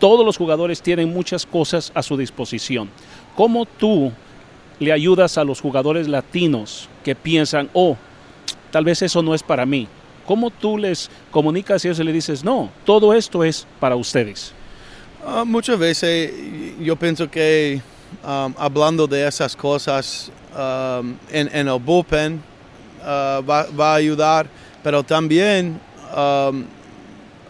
Todos 0.00 0.26
los 0.26 0.36
jugadores 0.36 0.82
tienen 0.82 1.12
muchas 1.12 1.46
cosas 1.46 1.92
a 1.94 2.02
su 2.02 2.16
disposición. 2.16 2.90
¿Cómo 3.36 3.64
tú 3.64 4.12
le 4.78 4.92
ayudas 4.92 5.38
a 5.38 5.44
los 5.44 5.60
jugadores 5.60 6.08
latinos 6.08 6.88
que 7.04 7.14
piensan, 7.14 7.70
oh, 7.72 7.96
tal 8.70 8.84
vez 8.84 9.02
eso 9.02 9.22
no 9.22 9.34
es 9.34 9.42
para 9.42 9.64
mí? 9.64 9.88
¿Cómo 10.26 10.50
tú 10.50 10.76
les 10.76 11.08
comunicas 11.30 11.84
y 11.84 11.88
ellos 11.88 12.00
le 12.00 12.12
dices, 12.12 12.42
no, 12.42 12.70
todo 12.84 13.14
esto 13.14 13.44
es 13.44 13.66
para 13.78 13.94
ustedes? 13.94 14.52
Uh, 15.24 15.44
muchas 15.44 15.78
veces 15.78 16.32
yo 16.80 16.96
pienso 16.96 17.30
que 17.30 17.80
um, 18.24 18.52
hablando 18.58 19.06
de 19.06 19.26
esas 19.26 19.54
cosas 19.54 20.30
um, 20.52 21.14
en, 21.30 21.48
en, 21.52 21.68
el 21.68 21.78
bullpen 21.78 22.42
uh, 23.02 23.44
va, 23.44 23.66
va 23.78 23.92
a 23.92 23.94
ayudar 23.94 24.46
pero 24.86 25.02
también 25.02 25.80
um, 26.16 26.62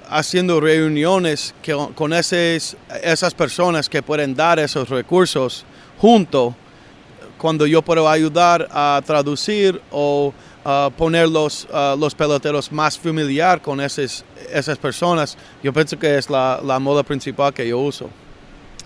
haciendo 0.09 0.59
reuniones 0.59 1.55
con 1.95 2.15
esas, 2.15 2.79
esas 3.03 3.35
personas 3.35 3.91
que 3.91 4.03
pueden 4.03 4.35
dar 4.35 4.59
esos 4.59 4.89
recursos 4.89 5.67
junto 5.99 6.57
cuando 7.37 7.67
yo 7.67 7.83
puedo 7.83 8.09
ayudar 8.09 8.67
a 8.71 9.03
traducir 9.05 9.79
o 9.91 10.33
uh, 10.65 10.91
poner 10.93 11.29
los, 11.29 11.67
uh, 11.67 12.09
peloteros 12.17 12.73
más 12.73 12.99
familiar 12.99 13.61
con 13.61 13.83
esas, 13.83 14.25
esas 14.51 14.79
personas, 14.79 15.37
yo 15.63 15.75
pienso 15.75 15.99
que 15.99 16.17
es 16.17 16.31
la, 16.31 16.59
la 16.65 16.79
moda 16.79 17.03
principal 17.03 17.53
que 17.53 17.69
yo 17.69 17.79
uso. 17.79 18.09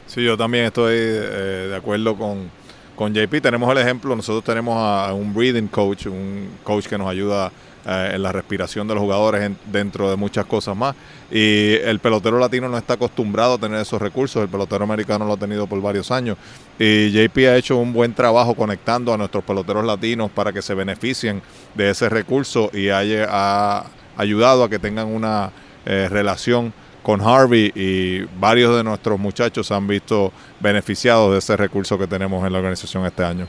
Sí, 0.09 0.25
yo 0.25 0.37
también 0.37 0.64
estoy 0.64 0.97
eh, 0.97 1.66
de 1.71 1.76
acuerdo 1.76 2.16
con, 2.16 2.50
con 2.97 3.14
JP. 3.14 3.40
Tenemos 3.40 3.71
el 3.71 3.78
ejemplo, 3.78 4.16
nosotros 4.16 4.42
tenemos 4.42 4.76
a 4.76 5.14
un 5.14 5.33
breathing 5.33 5.69
coach, 5.69 6.07
un 6.07 6.50
coach 6.64 6.88
que 6.88 6.99
nos 6.99 7.09
ayuda 7.09 7.47
a 7.47 7.52
eh, 7.87 8.13
en 8.15 8.23
la 8.23 8.33
respiración 8.33 8.87
de 8.87 8.95
los 8.95 9.03
jugadores, 9.03 9.51
dentro 9.67 10.11
de 10.11 10.17
muchas 10.17 10.47
cosas 10.47 10.77
más. 10.77 10.95
Y 11.31 11.75
el 11.75 11.99
pelotero 12.01 12.39
latino 12.39 12.69
no 12.69 12.77
está 12.77 12.95
acostumbrado 12.95 13.55
a 13.55 13.59
tener 13.59 13.81
esos 13.81 14.01
recursos, 14.01 14.43
el 14.43 14.49
pelotero 14.49 14.85
americano 14.85 15.25
lo 15.25 15.35
ha 15.35 15.37
tenido 15.37 15.67
por 15.67 15.81
varios 15.81 16.11
años. 16.11 16.37
Y 16.79 17.11
JP 17.11 17.39
ha 17.49 17.57
hecho 17.57 17.77
un 17.77 17.93
buen 17.93 18.15
trabajo 18.15 18.55
conectando 18.55 19.15
a 19.15 19.17
nuestros 19.17 19.45
peloteros 19.45 19.85
latinos 19.85 20.31
para 20.31 20.53
que 20.53 20.63
se 20.63 20.75
beneficien 20.75 21.43
de 21.75 21.91
ese 21.91 22.09
recurso 22.09 22.71
y 22.73 22.89
haya 22.89 23.29
ha 23.31 23.87
ayudado 24.17 24.65
a 24.65 24.69
que 24.69 24.79
tengan 24.79 25.09
una 25.09 25.51
eh, 25.87 26.09
relación 26.11 26.73
con 27.03 27.21
Harvey 27.21 27.73
y 27.75 28.21
varios 28.39 28.77
de 28.77 28.85
nuestros 28.85 29.19
muchachos 29.19 29.67
se 29.67 29.75
han 29.75 29.87
visto 29.87 30.33
beneficiados 30.61 31.33
de 31.33 31.39
ese 31.39 31.57
recurso 31.57 31.99
que 31.99 32.07
tenemos 32.07 32.45
en 32.47 32.53
la 32.53 32.59
organización 32.59 33.07
este 33.07 33.25
año. 33.25 33.47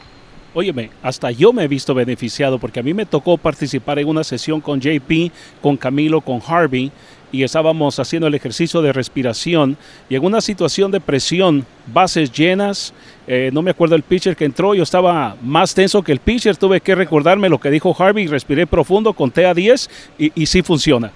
Óyeme, 0.53 0.89
hasta 1.01 1.31
yo 1.31 1.53
me 1.53 1.63
he 1.63 1.67
visto 1.69 1.93
beneficiado 1.93 2.59
porque 2.59 2.81
a 2.81 2.83
mí 2.83 2.93
me 2.93 3.05
tocó 3.05 3.37
participar 3.37 3.99
en 3.99 4.09
una 4.09 4.23
sesión 4.23 4.59
con 4.59 4.81
JP, 4.81 5.31
con 5.61 5.77
Camilo, 5.77 6.19
con 6.19 6.41
Harvey 6.45 6.91
y 7.31 7.43
estábamos 7.43 7.97
haciendo 7.99 8.27
el 8.27 8.35
ejercicio 8.35 8.81
de 8.81 8.91
respiración 8.91 9.77
y 10.09 10.15
en 10.15 10.25
una 10.25 10.41
situación 10.41 10.91
de 10.91 10.99
presión, 10.99 11.65
bases 11.93 12.33
llenas, 12.33 12.93
eh, 13.27 13.49
no 13.53 13.61
me 13.61 13.71
acuerdo 13.71 13.95
el 13.95 14.03
pitcher 14.03 14.35
que 14.35 14.43
entró, 14.43 14.75
yo 14.75 14.83
estaba 14.83 15.37
más 15.41 15.73
tenso 15.73 16.03
que 16.03 16.11
el 16.11 16.19
pitcher, 16.19 16.57
tuve 16.57 16.81
que 16.81 16.95
recordarme 16.95 17.47
lo 17.47 17.57
que 17.57 17.71
dijo 17.71 17.95
Harvey, 17.97 18.27
respiré 18.27 18.67
profundo, 18.67 19.13
conté 19.13 19.45
a 19.45 19.53
10 19.53 19.89
y, 20.17 20.45
sí 20.45 20.61
funciona. 20.61 21.13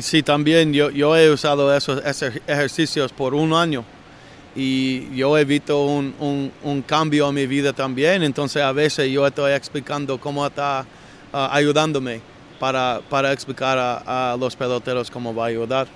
Sí, 0.00 0.22
también 0.22 0.72
yo, 0.72 1.16
he 1.16 1.30
usado 1.30 1.76
esos 1.76 2.00
ejercicios 2.46 3.12
por 3.12 3.34
un 3.34 3.52
año 3.52 3.84
y 4.54 5.14
yo 5.14 5.36
he 5.38 5.44
visto 5.44 5.84
un, 5.84 6.14
un, 6.18 6.52
un, 6.62 6.82
cambio 6.82 7.28
en 7.28 7.34
mi 7.34 7.46
vida 7.46 7.72
también, 7.72 8.22
entonces 8.22 8.62
a 8.62 8.72
veces 8.72 9.10
yo 9.10 9.26
estoy 9.26 9.52
explicando 9.52 10.18
cómo 10.18 10.46
está 10.46 10.84
uh, 11.32 11.36
ayudándome 11.50 12.20
para, 12.58 13.00
para 13.08 13.32
explicar 13.32 13.78
a, 13.78 14.32
a 14.32 14.36
los 14.36 14.56
peloteros 14.56 15.10
cómo 15.10 15.34
va 15.34 15.44
a 15.44 15.48
ayudar. 15.48 15.86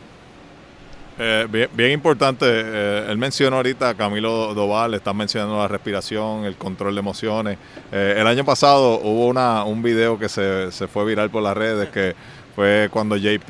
Eh, 1.18 1.68
bien, 1.73 1.90
importante, 1.92 2.47
eh, 2.49 3.06
él 3.09 3.18
mencionó 3.18 3.56
ahorita 3.56 3.90
a 3.90 3.94
Camilo 3.94 4.54
Doval, 4.54 4.94
está 4.94 5.12
mencionando 5.12 5.59
la 5.59 5.68
respiración, 5.68 6.44
el 6.47 6.56
control 6.56 6.94
de 6.94 7.00
emociones. 7.00 7.59
Eh, 7.92 8.16
el 8.18 8.26
año 8.26 8.44
pasado 8.44 8.99
hubo 9.00 9.26
una, 9.26 9.62
un 9.64 9.82
video 9.82 10.18
que 10.18 10.28
se, 10.28 10.73
se, 10.73 10.88
fue 10.88 11.04
viral 11.04 11.30
por 11.30 11.42
las 11.42 11.54
redes, 11.54 11.90
que 11.90 12.14
fue 12.56 12.88
cuando 12.90 13.16
JP 13.16 13.49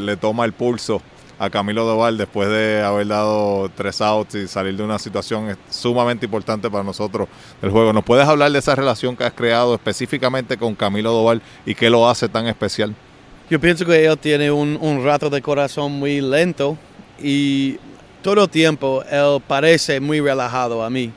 le 0.00 0.16
toma 0.16 0.44
el 0.44 0.52
pulso 0.52 1.02
Camilo 1.50 1.84
Doval 1.84 2.16
después 2.16 2.48
de 2.48 2.82
haber 2.82 3.06
dado 3.06 3.70
tres 3.74 4.00
outs 4.00 4.34
y 4.34 4.48
salir 4.48 4.76
de 4.76 4.82
una 4.82 4.98
situación 4.98 5.56
sumamente 5.70 6.26
importante 6.26 6.70
para 6.70 6.84
nosotros 6.84 7.28
del 7.60 7.70
juego. 7.70 7.92
¿Nos 7.92 8.04
puedes 8.04 8.26
hablar 8.26 8.50
de 8.52 8.58
esa 8.58 8.74
relación 8.74 9.16
que 9.16 9.24
has 9.24 9.32
creado 9.32 9.74
específicamente 9.74 10.56
con 10.56 10.74
Camilo 10.74 11.12
Doval 11.12 11.42
y 11.66 11.74
qué 11.74 11.90
lo 11.90 12.08
hace 12.08 12.28
tan 12.28 12.46
especial? 12.46 12.94
Yo 13.50 13.60
pienso 13.60 13.84
que 13.84 14.06
él 14.06 14.18
tiene 14.18 14.50
un, 14.50 15.04
rato 15.04 15.28
de 15.28 15.42
corazón 15.42 15.92
muy 15.92 16.20
lento 16.20 16.78
y 17.22 17.76
todo 18.22 18.44
el 18.44 18.50
tiempo 18.50 19.04
él 19.10 19.42
parece 19.46 20.00
muy 20.00 20.20
relajado 20.20 20.82
a 20.82 20.90
mí. 20.90 21.12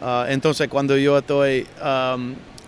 Uh, 0.00 0.24
entonces 0.28 0.68
cuando 0.68 0.96
yo 0.96 1.18
estoy 1.18 1.66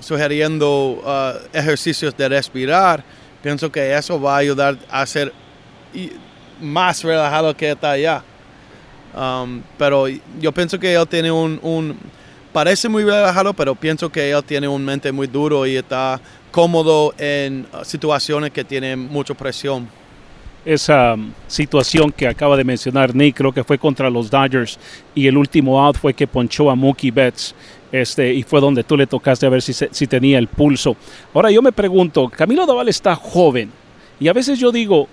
sugiriendo 0.00 1.02
uh, 1.04 1.56
ejercicios 1.56 2.16
de 2.16 2.28
respirar, 2.28 3.04
pienso 3.42 3.70
que 3.70 3.94
eso 3.94 4.20
va 4.20 4.34
a 4.36 4.38
ayudar 4.38 4.78
a 4.90 5.04
ser 5.06 5.32
más 6.62 7.02
relajado 7.02 7.54
que 7.56 7.72
está 7.72 7.90
allá. 7.92 8.22
Um, 9.14 9.60
pero 9.76 10.06
yo 10.40 10.52
pienso 10.52 10.78
que 10.78 10.94
él 10.94 11.06
tiene 11.06 11.30
un, 11.30 11.98
parece 12.52 12.88
muy 12.88 13.04
relajado, 13.04 13.52
pero 13.52 13.74
pienso 13.74 14.10
que 14.10 14.30
él 14.30 14.42
tiene 14.44 14.66
un 14.68 14.84
mente 14.84 15.12
muy 15.12 15.26
duro 15.26 15.66
y 15.66 15.76
está 15.76 16.20
cómodo 16.50 17.14
en 17.18 17.66
situaciones 17.82 18.50
que 18.50 18.64
tienen 18.64 18.98
mucha 18.98 19.34
presión. 19.34 19.88
Esa 20.64 21.14
um, 21.14 21.32
situación 21.48 22.12
que 22.12 22.28
acaba 22.28 22.56
de 22.56 22.64
mencionar 22.64 23.14
Nick, 23.14 23.36
creo 23.36 23.52
que 23.52 23.64
fue 23.64 23.76
contra 23.78 24.08
los 24.08 24.30
Dodgers 24.30 24.78
y 25.14 25.26
el 25.26 25.36
último 25.36 25.84
out 25.84 25.98
fue 25.98 26.14
que 26.14 26.26
ponchó 26.26 26.70
a 26.70 26.76
Mookie 26.76 27.10
Betts 27.10 27.54
este, 27.90 28.32
y 28.32 28.42
fue 28.44 28.60
donde 28.60 28.84
tú 28.84 28.96
le 28.96 29.06
tocaste 29.06 29.44
a 29.44 29.50
ver 29.50 29.60
si, 29.60 29.72
si 29.72 30.06
tenía 30.06 30.38
el 30.38 30.46
pulso. 30.46 30.96
Ahora 31.34 31.50
yo 31.50 31.60
me 31.60 31.72
pregunto, 31.72 32.30
Camilo 32.30 32.64
Daval 32.64 32.88
está 32.88 33.14
joven 33.16 33.70
y 34.20 34.28
a 34.28 34.32
veces 34.32 34.58
yo 34.58 34.70
digo, 34.70 35.08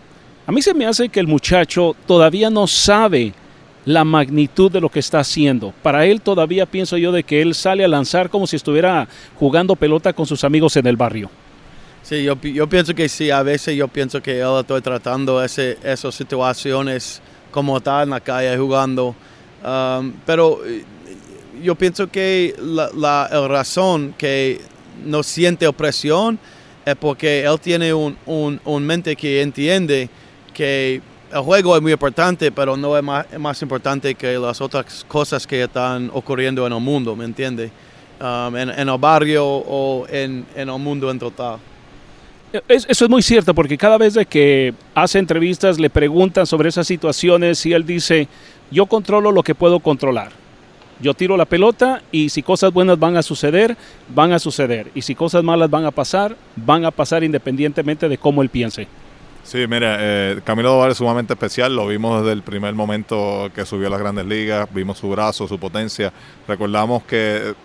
a 0.49 0.51
mí 0.51 0.63
se 0.63 0.73
me 0.73 0.87
hace 0.87 1.09
que 1.09 1.19
el 1.19 1.27
muchacho 1.27 1.95
todavía 2.07 2.49
no 2.49 2.65
sabe 2.65 3.33
la 3.85 4.03
magnitud 4.03 4.71
de 4.71 4.81
lo 4.81 4.89
que 4.89 4.97
está 4.97 5.19
haciendo. 5.19 5.75
Para 5.83 6.07
él 6.07 6.21
todavía 6.21 6.65
pienso 6.65 6.97
yo 6.97 7.11
de 7.11 7.23
que 7.23 7.43
él 7.43 7.53
sale 7.53 7.85
a 7.85 7.87
lanzar 7.87 8.31
como 8.31 8.47
si 8.47 8.55
estuviera 8.55 9.07
jugando 9.35 9.75
pelota 9.75 10.11
con 10.11 10.25
sus 10.25 10.43
amigos 10.43 10.75
en 10.75 10.87
el 10.87 10.97
barrio. 10.97 11.29
Sí, 12.01 12.23
yo, 12.23 12.35
pienso 12.67 12.95
que 12.95 13.07
sí, 13.07 13.29
a 13.29 13.43
veces 13.43 13.77
yo 13.77 13.87
pienso 13.89 14.23
que 14.23 14.39
él 14.39 14.59
estoy 14.61 14.81
tratando 14.81 15.43
esas 15.43 16.15
situaciones 16.15 17.21
como 17.51 17.77
está 17.77 18.01
en 18.01 18.09
la 18.09 18.19
calle 18.19 18.57
jugando. 18.57 19.13
Um, 19.63 20.13
pero 20.25 20.65
eh, 20.65 20.83
yo 21.61 21.75
pienso 21.75 22.09
que 22.09 22.55
la, 22.59 23.27
razón 23.47 24.15
que 24.17 24.61
no 25.05 25.21
siente 25.21 25.67
opresión 25.67 26.39
es 26.87 26.95
porque 26.95 27.43
él 27.43 27.59
tiene 27.59 27.93
un, 27.93 28.17
un 28.25 28.83
mente 28.83 29.15
que 29.15 29.43
entiende 29.43 30.09
que 30.59 31.01
el 31.31 31.39
juego 31.39 31.73
es 31.77 31.81
muy 31.81 31.93
importante, 31.93 32.51
pero 32.51 32.75
no 32.75 32.97
es 32.97 33.01
más, 33.01 33.25
es 33.31 33.39
más, 33.39 33.61
importante 33.61 34.13
que 34.13 34.37
las 34.37 34.59
otras 34.59 35.05
cosas 35.07 35.47
que 35.47 35.63
están 35.63 36.11
ocurriendo 36.13 36.67
en 36.67 36.73
el 36.73 36.81
mundo, 36.81 37.15
¿me 37.15 37.23
entiende? 37.23 37.71
Um, 38.19 38.57
en, 38.57 38.69
en, 38.69 38.89
el 38.89 38.97
barrio 38.97 39.45
o 39.47 40.05
en, 40.09 40.45
en, 40.53 40.67
el 40.67 40.77
mundo 40.77 41.09
en 41.09 41.17
total. 41.17 41.59
Es, 42.67 42.85
eso 42.89 43.05
es 43.05 43.09
muy 43.09 43.21
cierto, 43.21 43.53
porque 43.53 43.77
cada 43.77 43.97
vez 43.97 44.15
de 44.15 44.25
que 44.25 44.73
hace 44.93 45.17
entrevistas 45.17 45.79
le 45.79 45.89
preguntan 45.89 46.45
sobre 46.45 46.67
esas 46.67 46.85
situaciones 46.85 47.65
y 47.65 47.71
él 47.71 47.85
dice, 47.85 48.27
yo 48.69 48.85
controlo 48.85 49.31
lo 49.31 49.43
que 49.43 49.55
puedo 49.55 49.79
controlar. 49.79 50.33
Yo 50.99 51.13
tiro 51.13 51.37
la 51.37 51.45
pelota 51.45 52.01
y 52.11 52.27
si 52.27 52.43
cosas 52.43 52.73
buenas 52.73 52.99
van 52.99 53.15
a 53.15 53.23
suceder, 53.23 53.77
van 54.13 54.33
a 54.33 54.39
suceder. 54.39 54.91
Y 54.93 55.03
si 55.03 55.15
cosas 55.15 55.41
malas 55.41 55.69
van 55.69 55.85
a 55.85 55.91
pasar, 55.91 56.35
van 56.57 56.83
a 56.83 56.91
pasar 56.91 57.23
independientemente 57.23 58.09
de 58.09 58.17
cómo 58.17 58.41
él 58.41 58.49
piense. 58.49 58.89
Sí, 59.49 59.65
mira, 59.67 59.97
eh, 59.99 60.41
Camilo 60.43 60.69
Doval 60.69 60.91
es 60.91 60.97
sumamente 60.97 61.33
especial, 61.33 61.75
lo 61.75 61.87
vimos 61.87 62.21
desde 62.21 62.33
el 62.33 62.43
primer 62.43 62.75
momento 62.75 63.49
que 63.55 63.65
subió 63.65 63.87
a 63.87 63.89
las 63.89 63.99
grandes 63.99 64.27
ligas, 64.27 64.71
vimos 64.71 64.99
su 64.99 65.09
brazo, 65.09 65.47
su 65.47 65.57
potencia, 65.57 66.13
recordamos 66.47 67.01
que 67.05 67.55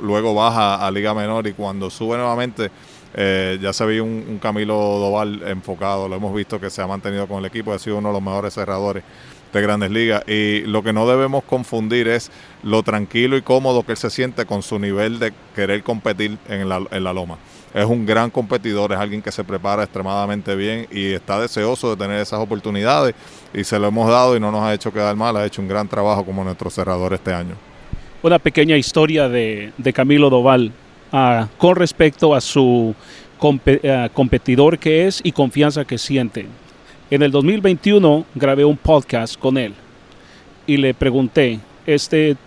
luego 0.00 0.34
baja 0.34 0.76
a 0.76 0.90
Liga 0.90 1.12
Menor 1.12 1.46
y 1.46 1.52
cuando 1.52 1.90
sube 1.90 2.16
nuevamente 2.16 2.70
eh, 3.12 3.58
ya 3.60 3.74
se 3.74 3.84
ve 3.84 4.00
un, 4.00 4.24
un, 4.26 4.38
Camilo 4.38 4.76
Doval 4.76 5.42
enfocado, 5.46 6.08
lo 6.08 6.16
hemos 6.16 6.34
visto 6.34 6.58
que 6.58 6.70
se 6.70 6.80
ha 6.80 6.86
mantenido 6.86 7.26
con 7.26 7.40
el 7.40 7.44
equipo, 7.44 7.70
ha 7.74 7.78
sido 7.78 7.98
uno 7.98 8.08
de 8.08 8.14
los 8.14 8.22
mejores 8.22 8.54
cerradores 8.54 9.04
de 9.52 9.60
grandes 9.60 9.90
ligas. 9.90 10.26
Y 10.26 10.60
lo 10.60 10.82
que 10.82 10.94
no 10.94 11.06
debemos 11.06 11.44
confundir 11.44 12.08
es 12.08 12.30
lo 12.62 12.82
tranquilo 12.82 13.36
y 13.36 13.42
cómodo 13.42 13.82
que 13.82 13.92
él 13.92 13.98
se 13.98 14.08
siente 14.08 14.46
con 14.46 14.62
su 14.62 14.78
nivel 14.78 15.18
de 15.18 15.34
querer 15.54 15.82
competir 15.82 16.38
en 16.48 16.66
la, 16.66 16.80
en 16.90 17.04
la 17.04 17.12
loma 17.12 17.36
es 17.76 17.84
un 17.84 18.06
gran 18.06 18.30
competidor, 18.30 18.90
es 18.92 18.98
alguien 18.98 19.20
que 19.20 19.30
se 19.30 19.44
prepara 19.44 19.82
extremadamente 19.82 20.56
bien 20.56 20.86
y 20.90 21.12
está 21.12 21.38
deseoso 21.38 21.90
de 21.90 21.96
tener 21.96 22.18
esas 22.18 22.40
oportunidades 22.40 23.14
y 23.52 23.64
se 23.64 23.78
lo 23.78 23.88
hemos 23.88 24.08
dado 24.08 24.34
y 24.34 24.40
no 24.40 24.50
nos 24.50 24.62
ha 24.62 24.72
hecho 24.72 24.90
quedar 24.90 25.14
mal, 25.14 25.36
ha 25.36 25.44
hecho 25.44 25.60
un 25.60 25.68
gran 25.68 25.86
trabajo 25.86 26.24
como 26.24 26.42
nuestro 26.42 26.70
cerrador 26.70 27.12
este 27.12 27.34
año. 27.34 27.54
Una 28.22 28.38
pequeña 28.38 28.78
historia 28.78 29.28
de, 29.28 29.72
Camilo 29.94 30.30
Doval 30.30 30.72
uh, 31.12 31.44
con 31.58 31.76
respecto 31.76 32.34
a 32.34 32.40
su 32.40 32.94
uh, 33.40 34.08
competidor 34.14 34.78
que 34.78 35.06
es 35.06 35.20
y 35.22 35.32
confianza 35.32 35.84
que 35.84 35.98
siente. 35.98 36.46
En 37.10 37.22
el 37.22 37.30
2021 37.30 38.24
grabé 38.34 38.64
un 38.64 38.78
podcast 38.78 39.38
con 39.38 39.58
él 39.58 39.74
y 40.66 40.78
le 40.78 40.94
pregunté, 40.94 41.60
este, 41.86 42.38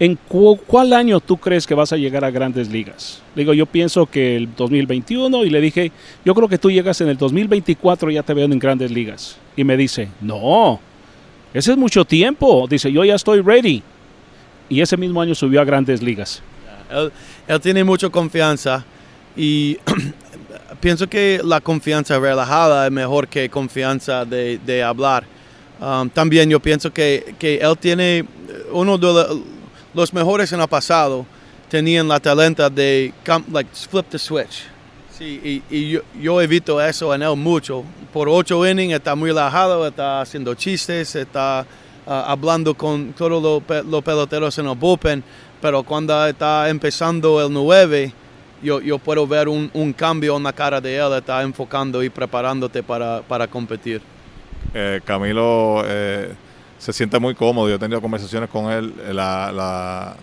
¿En 0.00 0.16
cu 0.16 0.58
cuál 0.66 0.94
año 0.94 1.20
tú 1.20 1.36
crees 1.36 1.66
que 1.66 1.74
vas 1.74 1.92
a 1.92 1.96
llegar 1.98 2.24
a 2.24 2.30
grandes 2.30 2.70
ligas? 2.70 3.20
Le 3.34 3.42
digo, 3.42 3.52
yo 3.52 3.66
pienso 3.66 4.06
que 4.06 4.34
el 4.34 4.48
2021 4.56 5.44
y 5.44 5.50
le 5.50 5.60
dije, 5.60 5.92
yo 6.24 6.34
creo 6.34 6.48
que 6.48 6.56
tú 6.56 6.70
llegas 6.70 7.02
en 7.02 7.08
el 7.10 7.18
2024 7.18 8.10
y 8.10 8.14
ya 8.14 8.22
te 8.22 8.32
veo 8.32 8.46
en 8.46 8.58
grandes 8.58 8.90
ligas. 8.90 9.36
Y 9.56 9.62
me 9.62 9.76
dice, 9.76 10.08
no, 10.22 10.80
ese 11.52 11.72
es 11.72 11.76
mucho 11.76 12.06
tiempo. 12.06 12.66
Dice, 12.66 12.90
yo 12.90 13.04
ya 13.04 13.14
estoy 13.14 13.42
ready. 13.42 13.82
Y 14.70 14.80
ese 14.80 14.96
mismo 14.96 15.20
año 15.20 15.34
subió 15.34 15.60
a 15.60 15.64
grandes 15.64 16.00
ligas. 16.00 16.42
Él, 16.90 17.12
él 17.46 17.60
tiene 17.60 17.84
mucha 17.84 18.08
confianza 18.08 18.82
y 19.36 19.76
pienso 20.80 21.10
que 21.10 21.42
la 21.44 21.60
confianza 21.60 22.18
relajada 22.18 22.86
es 22.86 22.92
mejor 22.92 23.28
que 23.28 23.50
confianza 23.50 24.24
de, 24.24 24.58
de 24.64 24.82
hablar. 24.82 25.24
Um, 25.78 26.08
también 26.08 26.48
yo 26.48 26.58
pienso 26.58 26.90
que, 26.90 27.34
que 27.38 27.56
él 27.56 27.76
tiene 27.78 28.24
uno 28.72 28.96
de 28.96 29.06
los 29.06 29.59
los 29.94 30.12
mejores 30.12 30.52
en 30.52 30.60
el 30.60 30.68
pasado 30.68 31.26
tenían 31.68 32.08
la 32.08 32.18
talenta 32.18 32.68
de 32.68 33.12
like, 33.52 33.70
flip 33.72 34.06
the 34.10 34.18
switch. 34.18 34.64
Sí, 35.16 35.62
y, 35.70 35.76
y 35.76 35.90
yo, 35.90 36.00
yo, 36.20 36.40
evito 36.40 36.80
eso 36.80 37.14
en 37.14 37.22
él 37.22 37.36
mucho. 37.36 37.84
Por 38.12 38.28
ocho 38.28 38.66
innings 38.66 38.94
está 38.94 39.14
muy 39.14 39.30
relajado, 39.30 39.86
está 39.86 40.20
haciendo 40.20 40.54
chistes, 40.54 41.14
está 41.14 41.66
uh, 42.06 42.10
hablando 42.10 42.74
con 42.74 43.12
todos 43.12 43.62
los, 43.64 44.02
peloteros 44.02 44.58
en 44.58 44.66
el 44.66 44.76
bullpen, 44.76 45.22
pero 45.60 45.82
cuando 45.82 46.26
está 46.26 46.68
empezando 46.68 47.44
el 47.44 47.52
9, 47.52 48.12
yo, 48.62 48.80
yo 48.80 48.98
puedo 48.98 49.26
ver 49.26 49.48
un, 49.48 49.70
un, 49.74 49.92
cambio 49.92 50.36
en 50.36 50.42
la 50.42 50.52
cara 50.52 50.80
de 50.80 50.96
él, 50.96 51.12
está 51.12 51.42
enfocando 51.42 52.02
y 52.02 52.08
preparándote 52.08 52.82
para, 52.82 53.20
para 53.22 53.46
competir. 53.46 54.00
Eh, 54.74 55.00
Camilo... 55.04 55.82
Eh 55.86 56.34
se 56.80 56.94
siente 56.94 57.18
muy 57.18 57.34
cómodo. 57.34 57.68
Yo 57.68 57.76
he 57.76 57.78
tenido 57.78 58.00
conversaciones 58.00 58.48
con 58.48 58.72
él. 58.72 58.94
La, 59.12 59.52
la 59.52 60.16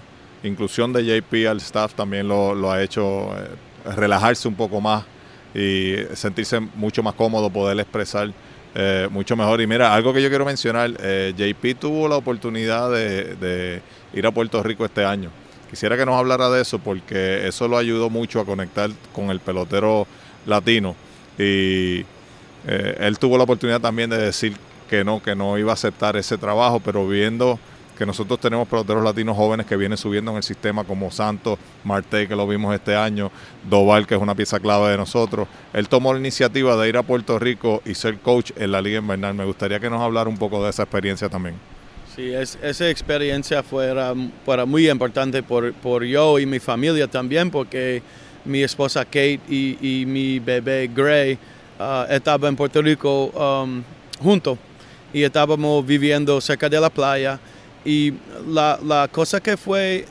inclusión 0.43 0.91
de 0.91 1.05
JP 1.05 1.47
al 1.47 1.57
staff 1.57 1.93
también 1.93 2.27
lo, 2.27 2.71
ha 2.71 2.81
hecho 2.81 3.29
eh, 3.37 3.47
relajarse 3.95 4.47
un 4.47 4.55
poco 4.55 4.81
más 4.81 5.05
y 5.53 5.95
sentirse 6.13 6.59
mucho 6.59 7.03
más 7.03 7.13
cómodo, 7.13 7.49
poder 7.49 7.79
expresar 7.79 8.33
eh, 8.73 9.07
mucho 9.11 9.35
mejor. 9.35 9.61
Y 9.61 9.67
mira, 9.67 9.93
algo 9.93 10.11
que 10.13 10.21
yo 10.21 10.29
quiero 10.29 10.45
mencionar, 10.45 10.91
eh, 10.99 11.33
JP 11.37 11.79
tuvo 11.79 12.07
la 12.07 12.15
oportunidad 12.15 12.91
de, 12.91 13.81
ir 14.13 14.25
a 14.25 14.31
Puerto 14.31 14.61
Rico 14.63 14.83
este 14.83 15.05
año. 15.05 15.29
Quisiera 15.69 15.95
que 15.95 16.05
nos 16.07 16.15
hablara 16.15 16.49
de 16.49 16.61
eso 16.61 16.79
porque 16.79 17.47
eso 17.47 17.67
lo 17.67 17.77
ayudó 17.77 18.09
mucho 18.09 18.39
a 18.39 18.45
conectar 18.45 18.89
con 19.13 19.29
el 19.29 19.39
pelotero 19.41 20.07
latino. 20.47 20.95
Y 21.37 22.03
él 22.65 23.19
tuvo 23.19 23.37
la 23.37 23.43
oportunidad 23.43 23.79
también 23.79 24.09
de 24.09 24.17
decir 24.17 24.57
que 24.87 25.03
no, 25.03 25.21
que 25.21 25.35
no 25.35 25.57
iba 25.57 25.71
a 25.71 25.73
aceptar 25.73 26.15
ese 26.17 26.37
trabajo, 26.37 26.79
pero 26.79 27.07
viendo 27.07 27.59
que 27.97 28.05
nosotros 28.05 28.39
tenemos 28.39 28.67
peloteros 28.67 29.03
latinos 29.03 29.35
jóvenes 29.35 29.65
que 29.65 29.75
vienen 29.75 29.97
subiendo 29.97 30.31
en 30.31 30.37
el 30.37 30.43
sistema 30.43 30.83
como 30.83 31.09
Santos, 31.09 31.57
Marte, 31.83 32.27
que 32.27 32.35
lo 32.35 32.47
vimos 32.47 32.73
este 32.73 32.95
año, 32.95 33.31
Doval, 33.67 34.05
que 34.05 34.15
es 34.15 34.21
una 34.21 34.35
pieza 34.35 34.59
clave 34.59 34.91
de 34.91 34.97
nosotros. 34.97 35.47
Él 35.73 35.89
tomó 35.89 36.13
la 36.13 36.19
iniciativa 36.19 36.75
de 36.75 36.87
ir 36.87 36.97
a 36.97 37.03
Puerto 37.03 37.39
Rico 37.39 37.81
y 37.85 37.95
ser 37.95 38.19
coach 38.19 38.51
en 38.55 38.71
la 38.71 38.81
Liga 38.81 38.99
Invernal. 38.99 39.33
Me 39.33 39.45
gustaría 39.45 39.79
que 39.79 39.89
nos 39.89 40.01
hablara 40.01 40.29
un 40.29 40.37
poco 40.37 40.63
de 40.63 40.69
esa 40.69 40.83
experiencia 40.83 41.27
también. 41.27 41.55
Sí, 42.15 42.33
es, 42.33 42.57
esa 42.61 42.89
experiencia 42.89 43.63
fuera, 43.63 44.13
fuera 44.45 44.65
muy 44.65 44.89
importante 44.89 45.41
por, 45.41 45.73
por 45.73 46.03
yo 46.03 46.39
y 46.39 46.45
mi 46.45 46.59
familia 46.59 47.07
también, 47.07 47.49
porque 47.49 48.01
mi 48.45 48.61
esposa 48.63 49.05
Kate 49.05 49.41
y, 49.49 50.05
mi 50.07 50.39
bebé 50.39 50.89
Gray 50.93 51.37
uh, 51.79 52.11
estaban 52.11 52.49
en 52.49 52.55
Puerto 52.55 52.81
Rico 52.81 53.25
um, 53.27 53.83
juntos 54.21 54.57
y 55.13 55.23
estábamos 55.23 55.85
viviendo 55.85 56.39
cerca 56.41 56.69
de 56.69 56.79
la 56.79 56.89
playa. 56.89 57.39
Y 57.85 58.13
la, 58.47 59.09
cosa 59.11 59.39
que 59.39 59.55
fue 59.55 60.05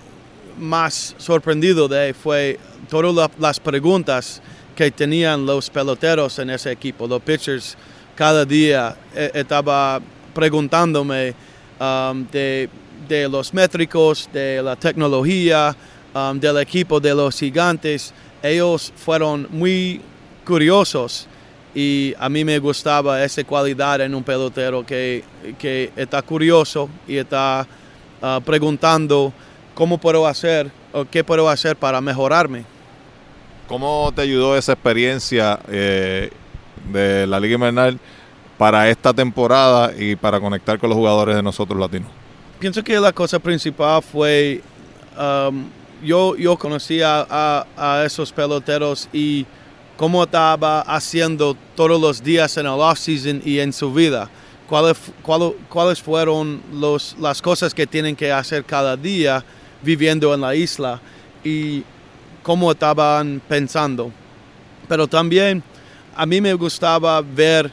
más 0.59 1.15
sorprendido 1.19 1.89
de 1.89 2.15
fue 2.15 2.59
todas 2.89 3.31
las 3.39 3.61
preguntas 3.61 4.41
que 4.75 4.91
tenían 4.91 5.45
los 5.45 5.69
peloteros 5.69 6.39
en 6.39 6.51
ese 6.51 6.71
equipo, 6.71 7.07
los 7.07 7.23
pitchers. 7.23 7.77
Cada 8.15 8.45
día 8.45 8.97
eh, 9.15 9.31
estaba 9.35 10.01
preguntándome 10.35 11.35
um, 11.79 12.27
de, 12.31 12.69
los 13.31 13.53
métricos, 13.53 14.29
de 14.33 14.63
la 14.63 14.77
tecnología, 14.77 15.77
um, 16.15 16.39
del 16.39 16.59
equipo 16.59 16.99
de 16.99 17.15
los 17.15 17.39
gigantes. 17.39 18.13
Ellos 18.43 18.93
fueron 18.97 19.49
muy 19.51 20.01
curiosos 20.47 21.29
y 21.77 22.15
a 22.19 22.31
mí 22.31 22.43
me 22.43 22.59
gustaba 22.59 23.23
esa 23.23 23.45
cualidad 23.45 24.01
en 24.01 24.15
un 24.15 24.25
pelotero 24.25 24.85
que, 24.87 25.23
está 25.95 26.23
curioso 26.23 26.89
y 27.07 27.19
está 27.19 27.67
uh, 28.23 28.41
preguntando 28.41 29.31
cómo 29.75 29.99
puedo 29.99 30.27
hacer 30.27 30.71
o 30.95 31.05
qué 31.05 31.23
puedo 31.23 31.51
hacer 31.51 31.77
para 31.77 32.01
mejorarme. 32.01 32.65
¿Cómo 33.69 34.11
te 34.17 34.23
ayudó 34.23 34.57
esa 34.57 34.73
experiencia 34.73 35.61
eh, 35.69 36.31
de 36.91 37.27
la 37.27 37.39
Liga 37.39 37.57
Invernal 37.57 37.99
para 38.57 38.89
esta 38.89 39.13
temporada 39.13 39.93
y 39.99 40.17
para 40.17 40.41
conectar 40.41 40.79
con 40.79 40.89
los 40.89 40.97
jugadores 40.97 41.37
de 41.37 41.43
nosotros 41.43 41.79
latinos? 41.79 42.09
Pienso 42.59 42.83
que 42.83 42.99
la 42.99 43.13
cosa 43.13 43.39
principal 43.39 44.03
fue, 44.03 44.63
um, 45.19 45.67
yo, 46.03 46.37
yo 46.37 46.57
conocí 46.57 47.03
a, 47.05 47.67
esos 48.07 48.33
peloteros 48.33 49.11
y 49.13 49.45
cómo 49.97 50.25
estaba 50.25 50.81
haciendo 50.83 51.57
todos 51.75 52.01
los 52.01 52.23
días 52.23 52.57
en 52.57 52.67
el 52.67 52.73
off-season 52.73 53.43
y 53.45 53.59
en 53.59 53.73
su 53.73 53.93
vida. 53.93 54.29
¿Cuáles, 54.69 54.97
cuáles 55.69 56.03
fueron 56.03 56.61
los, 56.73 57.17
las 57.21 57.41
cosas 57.41 57.73
que 57.73 57.87
tienen 57.87 58.17
que 58.17 58.33
hacer 58.33 58.65
cada 58.65 58.97
día 58.97 59.45
viviendo 59.83 60.35
en 60.35 60.41
la 60.41 60.55
isla 60.57 61.01
y 61.45 61.85
cómo 62.43 62.73
estaban 62.73 63.41
pensando. 63.49 64.11
Pero 64.89 65.07
también 65.07 65.63
a 66.17 66.27
mí 66.27 66.41
me 66.41 66.53
gustaba 66.55 67.21
ver 67.21 67.71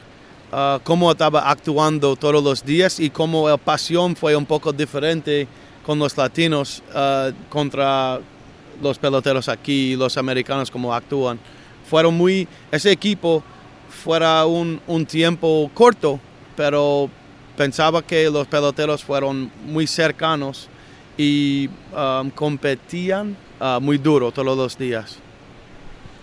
Ah, 0.56 0.78
cómo 0.84 1.10
estaba 1.10 1.50
actuando 1.50 2.14
todos 2.14 2.40
los 2.40 2.64
días 2.64 3.00
y 3.00 3.10
cómo 3.10 3.48
la 3.48 3.56
pasión 3.56 4.14
fue 4.14 4.36
un 4.36 4.46
poco 4.46 4.72
diferente 4.72 5.48
con 5.84 5.98
los 5.98 6.16
latinos 6.16 6.80
ah, 6.94 7.32
contra 7.48 8.20
los 8.80 8.96
peloteros 8.96 9.48
aquí, 9.48 9.96
los 9.96 10.16
americanos, 10.16 10.70
cómo 10.70 10.94
actúan. 10.94 11.40
Fueron 11.94 12.16
muy, 12.16 12.48
ese 12.72 12.90
equipo 12.90 13.40
fuera 13.88 14.44
un, 14.46 14.80
un 14.88 15.06
tiempo 15.06 15.70
corto, 15.74 16.18
pero 16.56 17.08
pensaba 17.56 18.02
que 18.02 18.28
los 18.30 18.48
peloteros 18.48 19.04
fueron 19.04 19.48
muy 19.64 19.86
cercanos 19.86 20.68
y 21.16 21.70
ah, 21.94 22.24
competían 22.34 23.36
muy 23.80 23.98
duro 23.98 24.32
todos 24.32 24.56
los 24.56 24.76
días. 24.76 25.18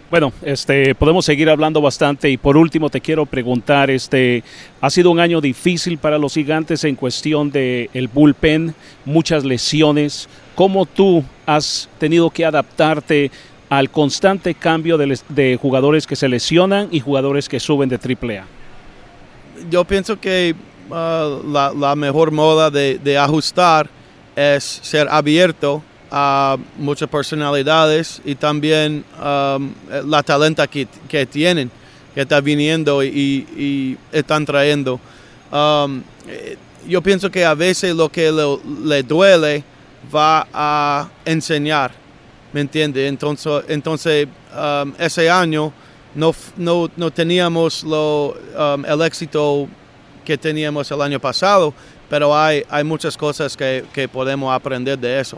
Bueno, 0.09 0.33
este, 0.41 0.93
podemos 0.93 1.23
seguir 1.23 1.49
hablando 1.49 1.79
bastante 1.79 2.29
y 2.29 2.35
por 2.35 2.57
último 2.57 2.89
te 2.89 2.99
quiero 2.99 3.25
preguntar, 3.25 3.89
este, 3.89 4.43
ha 4.81 4.89
sido 4.89 5.09
un 5.09 5.21
año 5.21 5.39
difícil 5.39 5.97
para 5.97 6.17
los 6.17 6.33
gigantes 6.33 6.83
en 6.83 6.97
cuestión 6.97 7.49
de 7.49 7.89
el 7.93 8.09
bullpen, 8.09 8.75
muchas 9.05 9.45
lesiones. 9.45 10.27
¿Cómo 10.53 10.85
tú 10.85 11.23
has 11.45 11.87
tenido 11.97 12.29
que 12.29 12.43
adaptarte 12.43 13.31
al 13.71 13.89
constante 13.89 14.53
cambio 14.53 14.99
de, 14.99 15.57
jugadores 15.59 16.05
que 16.05 16.15
se 16.15 16.27
lesionan 16.27 16.89
y 16.91 16.99
jugadores 16.99 17.49
que 17.49 17.59
suben 17.59 17.89
de 17.89 17.95
AAA? 17.95 18.45
Yo 19.71 19.83
pienso 19.85 20.19
que 20.19 20.53
uh, 20.89 21.51
la, 21.51 21.95
mejor 21.95 22.31
moda 22.31 22.69
de 22.69 23.17
ajustar 23.17 23.89
es 24.35 24.79
ser 24.83 25.07
abierto 25.09 25.81
a 26.11 26.57
muchas 26.77 27.09
personalidades 27.09 28.21
y 28.25 28.35
también 28.35 29.05
la 29.17 30.23
talenta 30.23 30.67
que, 30.67 30.87
que, 31.07 31.25
tienen, 31.25 31.71
que 32.13 32.21
está 32.21 32.41
viniendo 32.41 33.01
y, 33.03 33.97
están 34.11 34.45
trayendo. 34.45 34.99
Yo 36.87 37.01
pienso 37.01 37.31
que 37.31 37.45
a 37.45 37.53
veces 37.53 37.95
lo 37.95 38.09
que 38.09 38.29
le, 38.83 39.03
duele 39.03 39.63
va 40.13 40.47
a 40.53 41.07
enseñar, 41.23 41.91
¿me 42.53 42.61
entiende? 42.61 43.07
Entonces, 43.07 43.63
entonces 43.67 44.27
um, 44.53 44.93
ese 44.97 45.29
año 45.29 45.71
no, 46.15 46.33
no, 46.57 46.89
no 46.95 47.11
teníamos 47.11 47.83
lo, 47.83 48.35
el 48.85 49.01
éxito 49.01 49.67
que 50.25 50.37
teníamos 50.37 50.91
el 50.91 51.01
año 51.01 51.19
pasado, 51.19 51.73
pero 52.09 52.37
hay, 52.37 52.63
hay 52.69 52.83
muchas 52.83 53.17
cosas 53.17 53.55
que, 53.55 53.85
que 53.93 54.07
podemos 54.07 54.53
aprender 54.53 54.97
de 54.99 55.19
eso. 55.19 55.37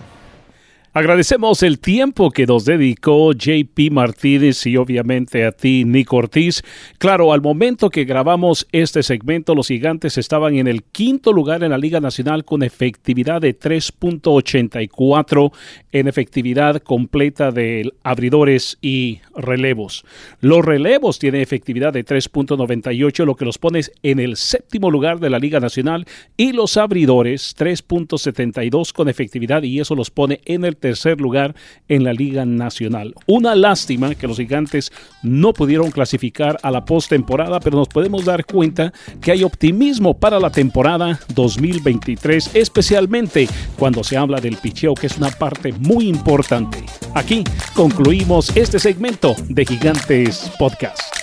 Agradecemos 0.95 1.63
el 1.63 1.79
tiempo 1.79 2.29
que 2.29 2.45
nos 2.45 2.65
dedicó 2.65 3.33
JP 3.33 3.89
Martínez 3.89 4.63
y 4.67 4.77
obviamente 4.77 5.43
a 5.43 5.51
ti, 5.51 5.85
Nick 5.85 6.13
Ortiz. 6.13 6.61
Claro, 6.99 7.33
al 7.33 7.41
momento 7.41 7.89
que 7.89 8.05
grabamos 8.05 8.67
este 8.71 9.01
segmento, 9.01 9.55
los 9.55 9.69
gigantes 9.69 10.19
estaban 10.19 10.53
en 10.53 10.67
el 10.67 10.83
quinto 10.83 11.33
lugar 11.33 11.63
en 11.63 11.71
la 11.71 11.79
Liga 11.79 11.99
Nacional 11.99 12.45
con 12.45 12.61
efectividad 12.61 13.41
de 13.41 13.57
3.84 13.57 15.51
en 15.93 16.07
efectividad 16.07 16.79
completa 16.83 17.49
de 17.49 17.91
abridores 18.03 18.77
y 18.79 19.21
relevos. 19.35 20.05
Los 20.41 20.63
relevos 20.63 21.17
tienen 21.17 21.41
efectividad 21.41 21.91
de 21.91 22.05
3.98, 22.05 23.25
lo 23.25 23.35
que 23.35 23.45
los 23.45 23.57
pone 23.57 23.81
en 24.03 24.19
el 24.19 24.37
séptimo 24.37 24.91
lugar 24.91 25.19
de 25.19 25.31
la 25.31 25.39
Liga 25.39 25.59
Nacional 25.59 26.05
y 26.37 26.51
los 26.51 26.77
abridores 26.77 27.55
3.72 27.57 28.93
con 28.93 29.09
efectividad 29.09 29.63
y 29.63 29.79
eso 29.79 29.95
los 29.95 30.11
pone 30.11 30.39
en 30.45 30.65
el 30.65 30.77
tercer 30.83 31.21
lugar 31.21 31.55
en 31.87 32.03
la 32.03 32.11
Liga 32.11 32.45
Nacional. 32.45 33.15
Una 33.25 33.55
lástima 33.55 34.15
que 34.15 34.27
los 34.27 34.35
gigantes 34.35 34.91
no 35.21 35.53
pudieron 35.53 35.91
clasificar 35.91 36.59
a 36.61 36.71
la 36.71 36.83
postemporada, 36.83 37.61
pero 37.61 37.77
nos 37.77 37.87
podemos 37.87 38.25
dar 38.25 38.45
cuenta 38.45 38.91
que 39.21 39.31
hay 39.31 39.45
optimismo 39.45 40.19
para 40.19 40.41
la 40.41 40.49
temporada 40.49 41.21
2023, 41.33 42.53
especialmente 42.53 43.47
cuando 43.79 44.03
se 44.03 44.17
habla 44.17 44.41
del 44.41 44.57
picheo, 44.57 44.93
que 44.93 45.07
es 45.07 45.17
una 45.17 45.29
parte 45.29 45.71
muy 45.71 46.09
importante. 46.09 46.83
Aquí 47.15 47.45
concluimos 47.73 48.53
este 48.57 48.77
segmento 48.77 49.37
de 49.47 49.65
Gigantes 49.65 50.51
Podcast. 50.59 51.22